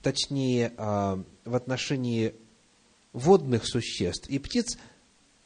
[0.00, 2.34] точнее, а, в отношении
[3.12, 4.78] водных существ и птиц,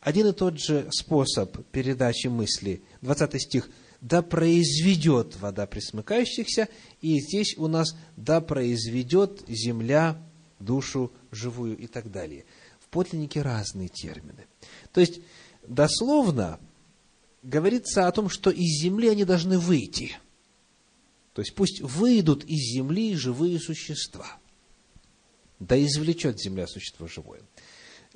[0.00, 2.82] один и тот же способ передачи мысли.
[3.00, 3.70] 20 стих
[4.02, 6.68] «Да произведет вода присмыкающихся»,
[7.00, 10.22] и здесь у нас «Да произведет земля
[10.60, 12.44] душу живую» и так далее.
[12.78, 14.46] В подлиннике разные термины.
[14.92, 15.20] То есть,
[15.68, 16.58] дословно
[17.42, 20.16] говорится о том, что из земли они должны выйти.
[21.34, 24.26] То есть пусть выйдут из земли живые существа.
[25.60, 27.42] Да извлечет земля существо живое.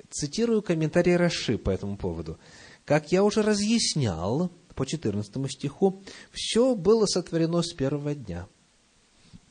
[0.09, 2.37] Цитирую комментарий Раши по этому поводу.
[2.85, 8.47] Как я уже разъяснял по 14 стиху, все было сотворено с первого дня.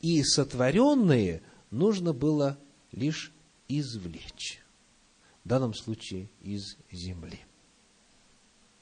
[0.01, 1.41] И сотворенные
[1.71, 2.59] нужно было
[2.91, 3.31] лишь
[3.67, 4.61] извлечь.
[5.43, 7.39] В данном случае из земли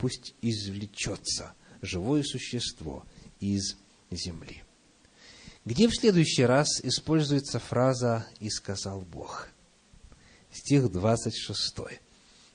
[0.02, 3.06] пусть извлечется живое существо
[3.39, 3.78] из
[4.10, 4.64] земли.
[5.64, 9.49] Где в следующий раз используется фраза «И сказал Бог»?
[10.52, 11.99] Стих 26.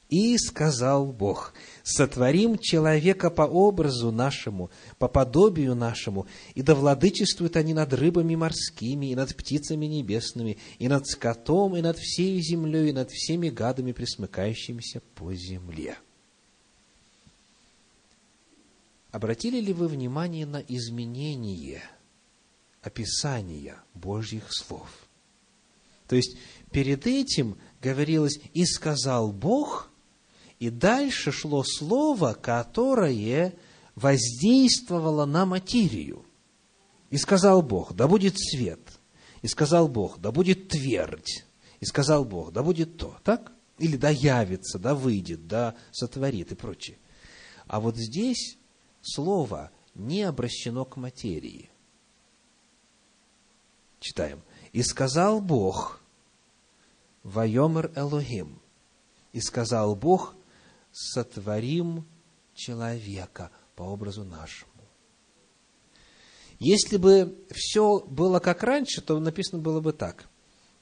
[0.08, 6.26] «И сказал Бог, сотворим человека по образу нашему, по подобию нашему,
[6.56, 11.80] и да владычествуют они над рыбами морскими, и над птицами небесными, и над скотом, и
[11.80, 15.96] над всей землей, и над всеми гадами, присмыкающимися по земле».
[19.16, 21.82] Обратили ли вы внимание на изменение
[22.82, 25.08] описания Божьих слов?
[26.06, 26.36] То есть,
[26.70, 29.90] перед этим говорилось «и сказал Бог»,
[30.58, 33.54] и дальше шло слово, которое
[33.94, 36.22] воздействовало на материю.
[37.08, 38.80] И сказал Бог, да будет свет.
[39.40, 41.46] И сказал Бог, да будет твердь.
[41.80, 43.16] И сказал Бог, да будет то.
[43.24, 43.52] Так?
[43.78, 46.98] Или да явится, да выйдет, да сотворит и прочее.
[47.66, 48.58] А вот здесь
[49.06, 51.70] слово не обращено к материи.
[54.00, 54.42] Читаем.
[54.72, 56.00] И сказал Бог,
[57.22, 58.60] Вайомер Элохим.
[59.32, 60.34] И сказал Бог,
[60.92, 62.06] сотворим
[62.54, 64.72] человека по образу нашему.
[66.58, 70.28] Если бы все было как раньше, то написано было бы так.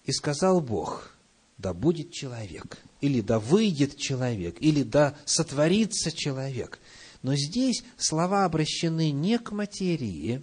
[0.05, 1.15] И сказал Бог,
[1.59, 6.79] да будет человек, или да выйдет человек, или да сотворится человек.
[7.25, 10.43] Но здесь слова обращены не к материи,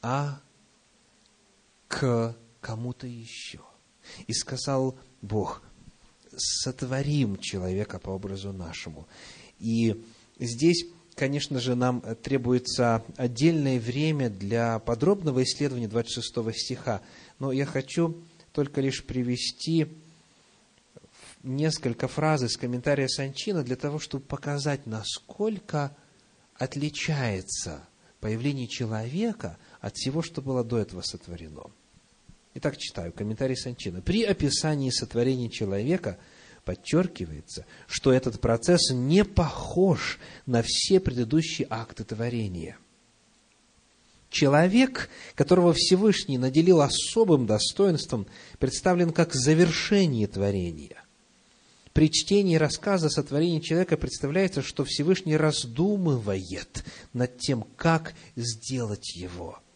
[0.00, 0.40] а
[1.88, 3.58] к кому-то еще.
[4.28, 5.60] И сказал Бог,
[6.36, 9.08] сотворим человека по образу нашему.
[9.58, 10.00] И
[10.38, 17.02] здесь конечно же, нам требуется отдельное время для подробного исследования 26 стиха.
[17.40, 18.16] Но я хочу
[18.52, 19.88] только лишь привести
[21.42, 25.96] несколько фраз из комментария Санчина для того, чтобы показать, насколько
[26.54, 27.86] отличается
[28.20, 31.70] появление человека от всего, что было до этого сотворено.
[32.54, 34.02] Итак, читаю комментарий Санчина.
[34.02, 36.18] При описании сотворения человека–
[36.64, 42.78] подчеркивается, что этот процесс не похож на все предыдущие акты творения.
[44.30, 48.26] Человек, которого Всевышний наделил особым достоинством,
[48.58, 51.01] представлен как завершение творения.
[51.92, 59.58] При чтении рассказа о сотворении человека представляется, что Всевышний раздумывает над тем, как сделать его–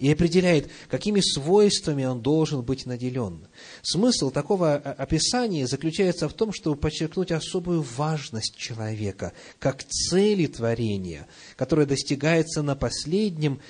[0.00, 3.46] и определяет, какими свойствами он должен быть наделен.
[3.82, 11.84] Смысл такого описания заключается в том, чтобы подчеркнуть особую важность человека, как цели творения, которая
[11.84, 13.60] достигается на последнем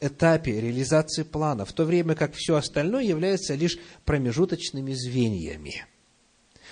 [0.00, 5.86] этапе реализации плана, в то время как все остальное является лишь промежуточными звеньями.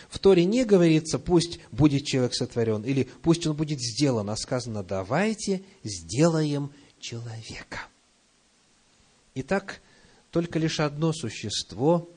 [0.08, 4.82] В Торе не говорится, пусть будет человек сотворен, или пусть он будет сделан, а сказано,
[4.82, 7.80] давайте сделаем человека.
[9.34, 9.80] Итак,
[10.30, 12.08] только лишь одно существо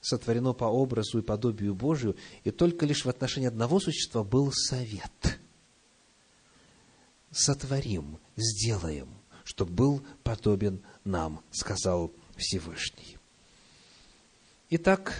[0.00, 5.38] сотворено по образу и подобию Божию, и только лишь в отношении одного существа был совет.
[7.30, 9.08] Сотворим, сделаем,
[9.44, 13.16] чтобы был подобен нам, сказал Всевышний.
[14.70, 15.14] Итак,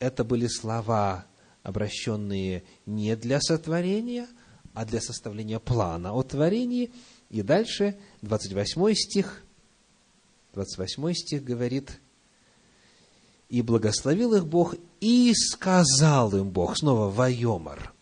[0.00, 1.26] это были слова,
[1.62, 4.26] обращенные не для сотворения,
[4.74, 6.90] а для составления плана о творении.
[7.28, 9.44] И дальше, 28 стих–
[10.54, 12.00] 28 стих говорит,
[13.48, 16.76] «И благословил их Бог, и сказал им Бог».
[16.76, 17.92] Снова «Вайомар».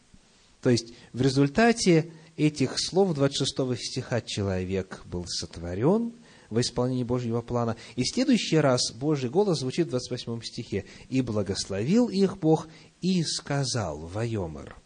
[0.63, 6.13] То есть, в результате этих слов 26 стиха человек был сотворен
[6.51, 7.77] во исполнении Божьего плана.
[7.97, 10.85] И в следующий раз Божий голос звучит в 28 стихе.
[11.09, 12.69] «И благословил их Бог,
[13.01, 14.77] и сказал, Вайомар».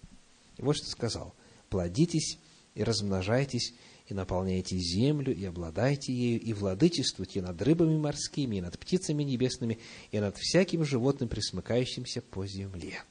[0.59, 1.35] И вот что сказал.
[1.69, 2.39] «Плодитесь
[2.75, 3.75] и размножайтесь,
[4.09, 9.79] и наполняйте землю, и обладайте ею, и владычествуйте над рыбами морскими, и над птицами небесными,
[10.11, 13.03] и над всяким животным, присмыкающимся по земле.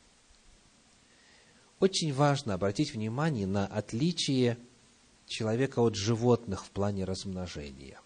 [1.79, 4.57] Очень важно обратить внимание на отличие
[5.25, 7.99] человека от животных в плане размножения.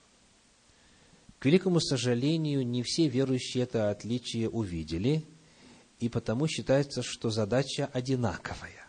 [1.45, 5.23] К великому сожалению, не все верующие это отличие увидели,
[5.99, 8.87] и потому считается, что задача одинаковая.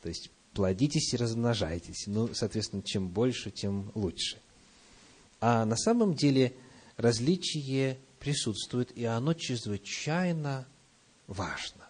[0.00, 2.04] То есть плодитесь и размножайтесь.
[2.06, 4.38] Ну, соответственно, чем больше, тем лучше.
[5.40, 6.54] А на самом деле
[6.98, 10.68] различие присутствует, и оно чрезвычайно
[11.26, 11.88] важно.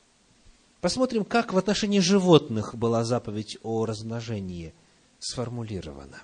[0.81, 4.73] Посмотрим, как в отношении животных была заповедь о размножении
[5.19, 6.23] сформулирована.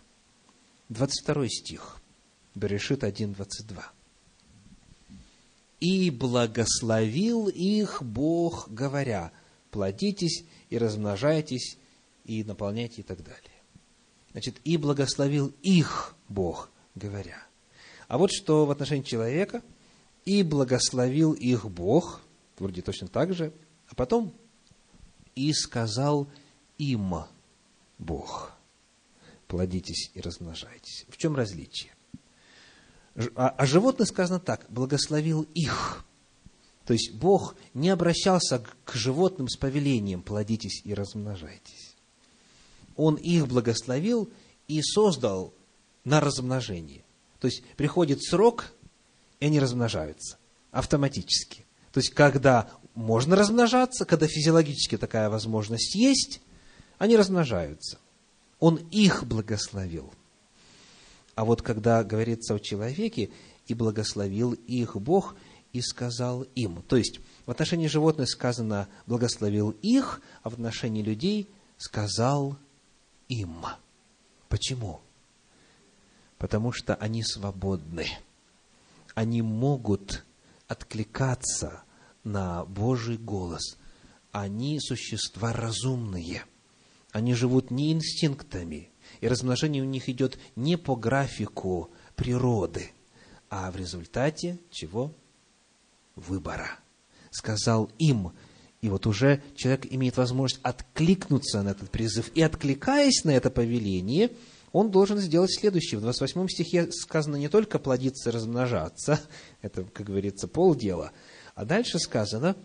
[0.88, 1.97] 22 стих.
[2.58, 3.92] Берешит 1, 22.
[5.80, 9.30] «И благословил их Бог, говоря,
[9.70, 11.78] плодитесь и размножайтесь,
[12.24, 13.62] и наполняйте и так далее.
[14.32, 17.46] Значит, и благословил их Бог, говоря.
[18.08, 19.62] А вот что в отношении человека,
[20.24, 22.22] и благословил их Бог,
[22.58, 23.52] вроде точно так же,
[23.88, 24.34] а потом
[25.36, 26.28] и сказал
[26.76, 27.14] им
[27.98, 28.52] Бог,
[29.46, 31.06] плодитесь и размножайтесь.
[31.08, 31.92] В чем различие?
[33.34, 36.04] А, а животных сказано так, благословил их.
[36.84, 41.96] То есть Бог не обращался к животным с повелением плодитесь и размножайтесь.
[42.96, 44.30] Он их благословил
[44.68, 45.52] и создал
[46.04, 47.02] на размножение.
[47.40, 48.72] То есть приходит срок,
[49.40, 50.38] и они размножаются
[50.70, 51.64] автоматически.
[51.92, 56.40] То есть, когда можно размножаться, когда физиологически такая возможность есть,
[56.98, 57.98] они размножаются.
[58.58, 60.12] Он их благословил.
[61.38, 63.30] А вот когда говорится о человеке,
[63.68, 65.36] и благословил их Бог,
[65.72, 66.82] и сказал им.
[66.82, 72.58] То есть, в отношении животных сказано «благословил их», а в отношении людей сказал
[73.28, 73.54] им.
[74.48, 75.00] Почему?
[76.38, 78.08] Потому что они свободны.
[79.14, 80.24] Они могут
[80.66, 81.84] откликаться
[82.24, 83.78] на Божий голос.
[84.32, 86.46] Они существа разумные.
[87.12, 88.90] Они живут не инстинктами,
[89.20, 92.90] и размножение у них идет не по графику природы,
[93.50, 95.12] а в результате чего?
[96.16, 96.78] Выбора.
[97.30, 98.32] Сказал им,
[98.80, 102.30] и вот уже человек имеет возможность откликнуться на этот призыв.
[102.34, 104.30] И откликаясь на это повеление,
[104.72, 105.98] он должен сделать следующее.
[105.98, 109.20] В 28 стихе сказано не только плодиться, размножаться,
[109.62, 111.12] это, как говорится, полдела,
[111.54, 112.56] а дальше сказано,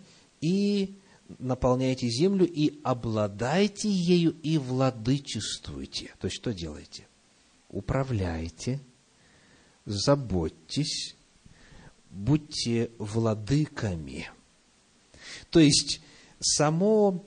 [0.41, 0.97] и
[1.39, 6.13] наполняйте землю, и обладайте ею, и владычествуйте.
[6.19, 7.07] То есть, что делаете?
[7.69, 8.79] Управляйте,
[9.85, 11.15] заботьтесь,
[12.09, 14.29] будьте владыками.
[15.49, 16.01] То есть,
[16.39, 17.25] само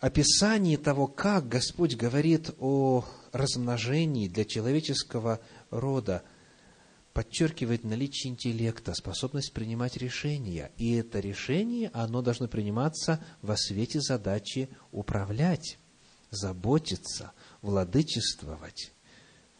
[0.00, 6.22] описание того, как Господь говорит о размножении для человеческого рода,
[7.12, 10.70] подчеркивает наличие интеллекта, способность принимать решения.
[10.76, 15.78] И это решение, оно должно приниматься во свете задачи управлять,
[16.30, 17.32] заботиться,
[17.62, 18.92] владычествовать,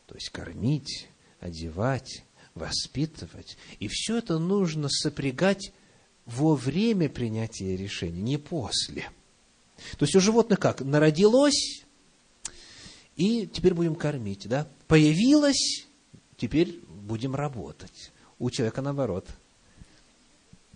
[0.06, 1.08] то есть кормить,
[1.40, 2.24] одевать,
[2.54, 3.56] воспитывать.
[3.78, 5.72] И все это нужно сопрягать
[6.26, 9.10] во время принятия решения, не после.
[9.98, 10.82] То есть у животных как?
[10.82, 11.84] Народилось,
[13.16, 14.68] и теперь будем кормить, да?
[14.86, 15.86] Появилось,
[16.36, 16.80] теперь
[17.10, 18.12] будем работать.
[18.38, 19.26] У человека наоборот.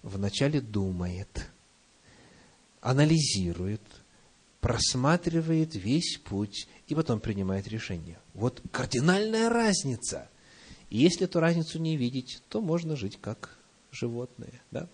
[0.03, 1.49] Вначале думает,
[2.80, 3.80] анализирует,
[4.61, 8.18] просматривает весь путь и потом принимает решение.
[8.35, 10.28] Вот кардинальная разница.
[10.91, 13.57] И если эту разницу не видеть, то можно жить как
[13.93, 14.61] животные.
[14.72, 14.89] Да?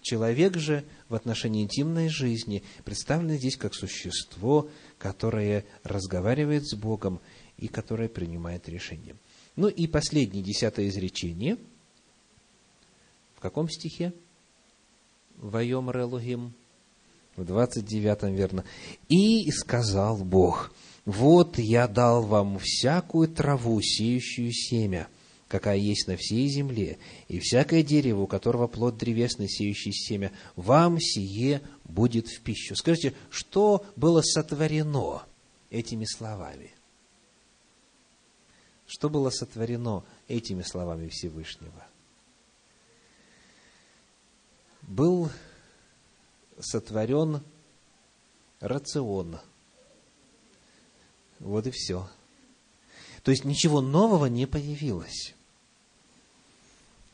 [0.00, 4.68] Человек же в отношении интимной жизни представлен здесь как существо,
[4.98, 7.20] которое разговаривает с Богом
[7.56, 9.14] и которое принимает решение.
[9.56, 11.58] Ну и последнее, десятое изречение.
[13.36, 14.12] В каком стихе?
[15.36, 16.54] Вайом Релугим.
[17.36, 18.64] В двадцать девятом, верно.
[19.08, 20.72] «И сказал Бог,
[21.04, 25.08] вот я дал вам всякую траву, сеющую семя,
[25.48, 26.98] какая есть на всей земле,
[27.28, 32.76] и всякое дерево, у которого плод древесный, сеющий семя, вам сие будет в пищу».
[32.76, 35.22] Скажите, что было сотворено
[35.70, 36.70] этими словами–
[38.86, 41.86] что было сотворено этими словами Всевышнего?
[44.82, 45.30] Был
[46.58, 47.42] сотворен
[48.60, 49.38] рацион.
[51.38, 52.08] Вот и все.
[53.22, 55.34] То есть ничего нового не появилось.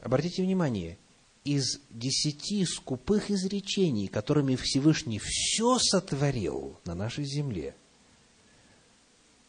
[0.01, 0.99] Обратите внимание,
[1.45, 7.75] из десяти скупых изречений, которыми Всевышний все сотворил на нашей земле,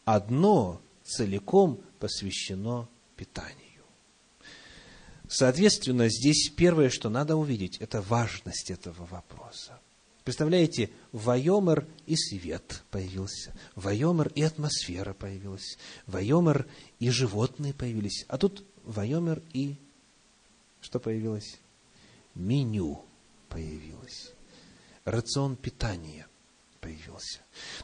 [0.05, 3.56] одно целиком посвящено питанию.
[5.28, 9.80] Соответственно, здесь первое, что надо увидеть, это важность этого вопроса.
[10.24, 15.78] Представляете, Вайомер и свет появился, Вайомер и атмосфера появилась,
[16.08, 16.68] Вайомер
[17.00, 19.76] и животные появились, а тут Вайомер и
[20.82, 21.58] что появилось?
[22.36, 23.04] Меню
[23.50, 24.32] появилось,
[25.04, 26.28] рацион питания
[26.80, 27.39] появился.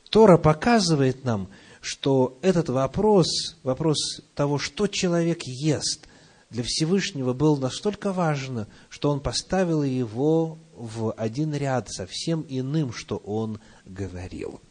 [0.10, 1.50] Тора показывает нам,
[1.86, 6.08] что этот вопрос, вопрос того, что человек ест,
[6.50, 12.92] для Всевышнего был настолько важен, что он поставил его в один ряд со всем иным,
[12.92, 14.62] что он говорил.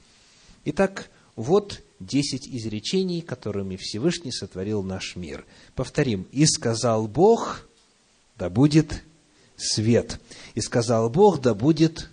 [0.64, 5.46] Итак, вот десять изречений, которыми Всевышний сотворил наш мир.
[5.76, 6.26] Повторим.
[6.32, 7.68] «И сказал Бог,
[8.36, 9.04] да будет
[9.56, 10.20] свет.
[10.54, 12.10] И сказал Бог, да будет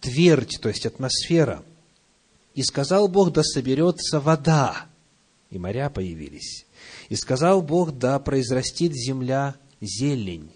[0.00, 1.62] твердь, то есть атмосфера.
[2.54, 4.86] И сказал Бог, да соберется вода,
[5.50, 6.66] и моря появились.
[7.08, 10.50] И сказал Бог, да произрастит земля зелень.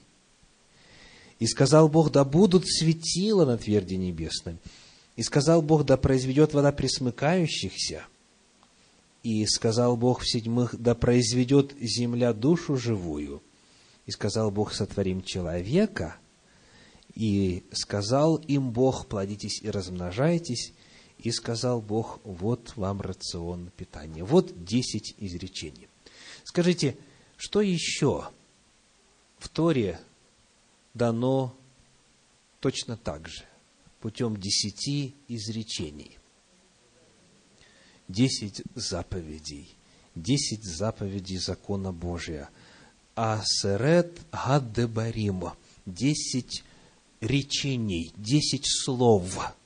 [1.38, 4.56] И сказал Бог, да будут светила на тверди небесной.
[5.16, 8.04] И сказал Бог, да произведет вода присмыкающихся.
[9.22, 13.42] И сказал Бог в седьмых, да произведет земля душу живую.
[14.06, 16.16] И сказал Бог, сотворим человека.
[17.14, 20.72] И сказал им Бог, плодитесь и размножайтесь,
[21.24, 24.22] И сказал Бог, вот вам рацион питания.
[24.22, 25.88] Вот десять изречений.
[26.44, 26.98] Скажите,
[27.38, 28.28] что еще
[29.38, 29.98] в Торе
[30.92, 31.56] дано
[32.60, 33.42] точно так же,
[34.00, 36.18] путем десяти изречений?
[38.06, 39.74] Десять заповедей.
[40.14, 42.50] Десять заповедей закона Божия.
[43.14, 45.56] Асерет Гаддебарима.
[45.86, 46.64] Десять
[47.22, 49.54] речений, десять слов–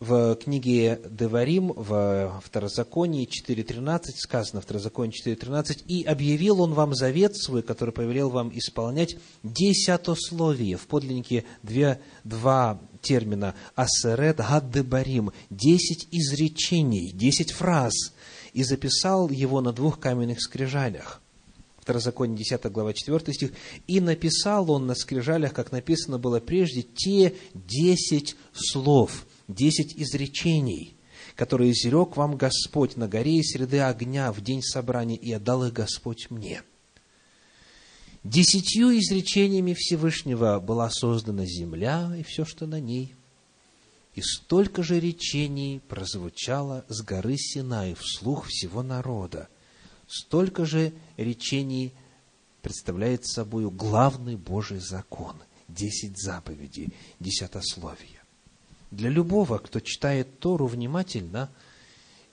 [0.00, 7.62] в книге Деварим, в Второзаконии 4.13 сказано, Второзаконие 4.13, «И объявил он вам завет свой,
[7.62, 10.76] который повелел вам исполнять десятословие».
[10.76, 18.14] В подлиннике две, два термина «асерет гаддебарим»– десять изречений, десять фраз,
[18.52, 21.20] и записал его на двух каменных скрижалях.
[21.80, 23.52] Второзаконие 10 глава 4 стих,
[23.86, 30.96] «И написал он на скрижалях, как написано было прежде, те десять слов» десять изречений,
[31.34, 35.72] которые изрек вам Господь на горе и среды огня в день собрания, и отдал их
[35.72, 36.62] Господь мне.
[38.24, 43.14] Десятью изречениями Всевышнего была создана земля и все, что на ней.
[44.14, 49.48] И столько же речений прозвучало с горы Синай вслух всего народа.
[50.08, 51.92] Столько же речений
[52.60, 55.36] представляет собой главный Божий закон.
[55.68, 58.17] Десять заповедей, десятословие.
[58.90, 61.50] Для любого, кто читает Тору внимательно,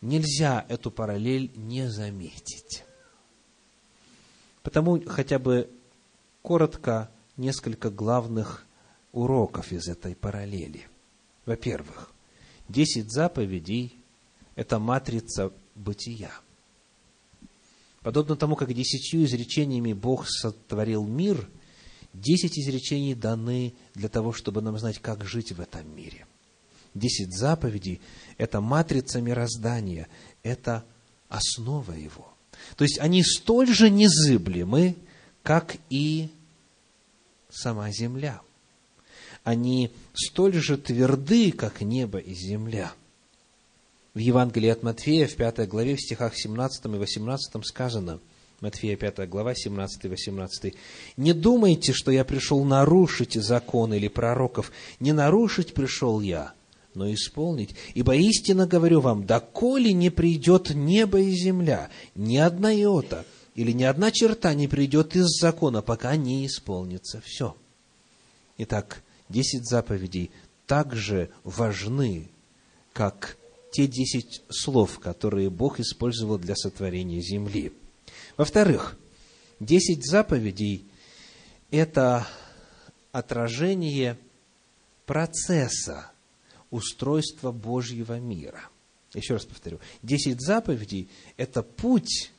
[0.01, 2.83] нельзя эту параллель не заметить.
[4.63, 5.69] Потому хотя бы
[6.41, 8.65] коротко несколько главных
[9.11, 10.87] уроков из этой параллели.
[11.45, 12.11] Во-первых,
[12.69, 13.97] десять заповедей–
[14.55, 16.31] это матрица бытия.
[18.01, 21.49] Подобно тому, как десятью изречениями Бог сотворил мир,
[22.13, 26.25] десять изречений даны для того, чтобы нам знать, как жить в этом мире–
[26.95, 27.99] Десять заповедей–
[28.37, 30.07] это матрица мироздания,
[30.43, 30.85] это
[31.27, 32.33] основа его.
[32.77, 34.95] То есть они столь же незыблемы,
[35.43, 36.29] как и
[37.49, 38.41] сама земля.
[39.43, 42.93] Они столь же тверды, как небо и земля.
[44.13, 48.21] В Евангелии от Матфея, в пятой главе, в стихах 17 и 18 сказано,
[48.61, 50.75] Матфея 5 глава, 17 и 18.
[51.17, 54.71] «Не думайте, что я пришел нарушить закон или пророков.
[55.01, 56.53] Не нарушить пришел я,
[56.95, 57.75] но исполнить.
[57.93, 63.25] Ибо истинно говорю вам, доколе не придет небо и земля, ни одна йота
[63.55, 67.55] или ни одна черта не придет из закона, пока не исполнится все.
[68.57, 70.31] Итак, десять заповедей
[70.65, 72.29] также важны,
[72.93, 73.37] как
[73.71, 77.73] те десять слов, которые Бог использовал для сотворения земли.
[78.37, 78.97] Во-вторых,
[79.59, 80.85] десять заповедей–
[81.71, 82.25] это
[83.11, 84.17] отражение
[85.05, 86.11] процесса,
[86.75, 88.69] устройства Божьего мира.
[89.13, 92.31] Еще раз повторю, десять заповедей– это путь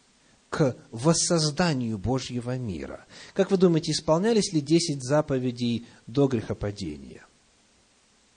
[0.50, 3.06] к воссозданию Божьего мира.
[3.34, 7.26] Как вы думаете, исполнялись ли десять заповедей до грехопадения?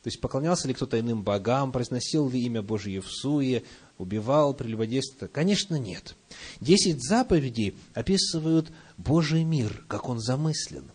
[0.02, 3.64] То есть поклонялся ли кто-то иным богам, произносил ли имя Божье в суе,
[3.98, 5.30] убивал, прелюбодействовал?
[5.32, 6.16] Конечно, нет.
[6.62, 10.90] Десять заповедей описывают Божий мир, как он замыслен,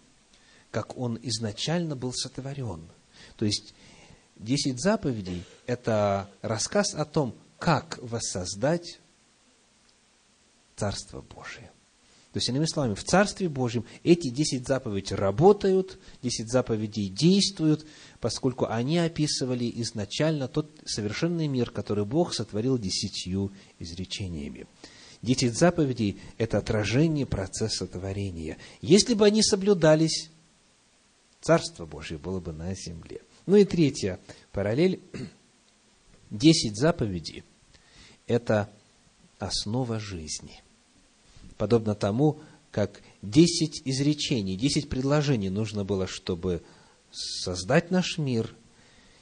[0.70, 2.88] как он изначально был сотворен.
[3.36, 3.74] То есть
[4.37, 8.99] Десять заповедей– это рассказ о том, как воссоздать
[10.76, 11.70] Царство Божие.
[12.32, 17.87] То есть, иными словами, в Царстве Божьем эти десять заповедей работают, десять заповедей действуют,
[18.20, 24.66] поскольку они описывали изначально тот совершенный мир, который Бог сотворил десятью изречениями.
[25.22, 28.59] Десять заповедей– это отражение процесса творения.
[28.82, 30.28] Если бы они соблюдались,
[31.41, 34.20] Царство Божье было бы на земле– ну и третья
[34.53, 35.01] параллель.
[36.30, 37.45] Десять заповедей–
[38.26, 38.70] это
[39.38, 40.62] основа жизни.
[41.57, 42.40] Подобно тому,
[42.70, 46.64] как десять изречений, десять предложений нужно было, чтобы
[47.12, 48.53] создать наш мир,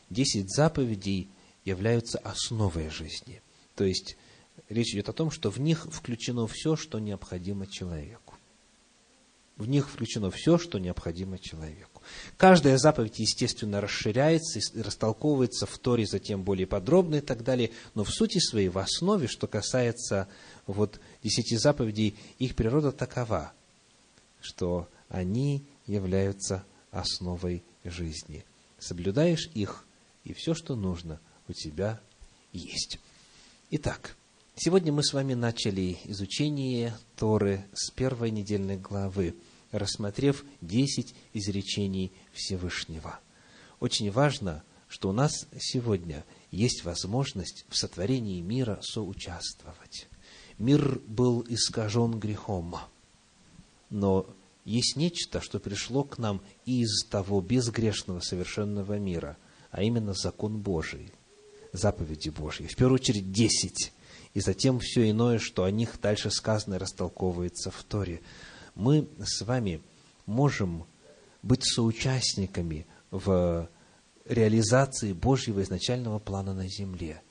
[0.09, 1.29] десять заповедей
[1.65, 3.43] являются основой жизни.
[3.75, 4.17] То есть,
[4.69, 8.22] речь идет о том, что в них включено все, что необходимо человеку.
[9.63, 12.03] В них включено все, что необходимо человеку.
[12.37, 18.03] Каждая заповедь, естественно, расширяется и растолковывается в Торе затем более подробно и так далее, но
[18.03, 20.27] в сути своей, в основе, что касается
[20.67, 23.53] вот десяти заповедей, их природа такова,
[24.41, 28.45] что они являются основой жизни.
[28.81, 29.85] Соблюдаешь их,
[30.25, 32.01] и все, что нужно, у тебя
[32.53, 32.99] есть.
[33.71, 34.17] Итак,
[34.57, 39.37] сегодня мы с вами начали изучение Торы с первой недельной главы–
[39.73, 43.19] рассмотрев десять изречений Всевышнего.
[43.81, 50.07] Очень важно, что у нас сегодня есть возможность в сотворении мира соучаствовать.
[50.59, 52.77] Мир был искажен грехом,
[53.91, 54.27] но
[54.65, 59.37] есть нечто, что пришло к нам из того безгрешного совершенного мира,
[59.71, 61.11] а именно закон Божий,
[61.73, 62.67] заповеди Божьи.
[62.67, 63.93] В первую очередь десять,
[64.35, 68.21] и затем все иное, что о них дальше сказано и растолковывается в Торе.
[68.75, 69.83] Мы с вами
[70.27, 70.87] можем
[71.43, 73.69] быть соучастниками в
[74.25, 77.23] реализации Божьего изначального плана на земле.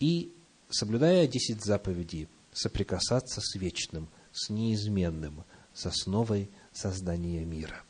[0.00, 0.32] И,
[0.68, 7.82] соблюдая десять заповедей, соприкасаться с вечным, с неизменным, с основой создания мира.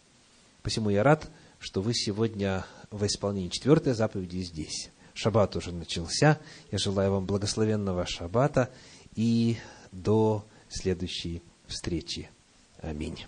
[0.62, 4.90] Посему я рад, что вы сегодня в исполнении четвертой заповеди здесь.
[5.14, 6.40] Шаббат уже начался.
[6.70, 8.70] Я желаю вам благословенного шаббата
[9.14, 9.58] и
[9.92, 12.30] до следующей встречи.
[12.86, 13.24] Аминь.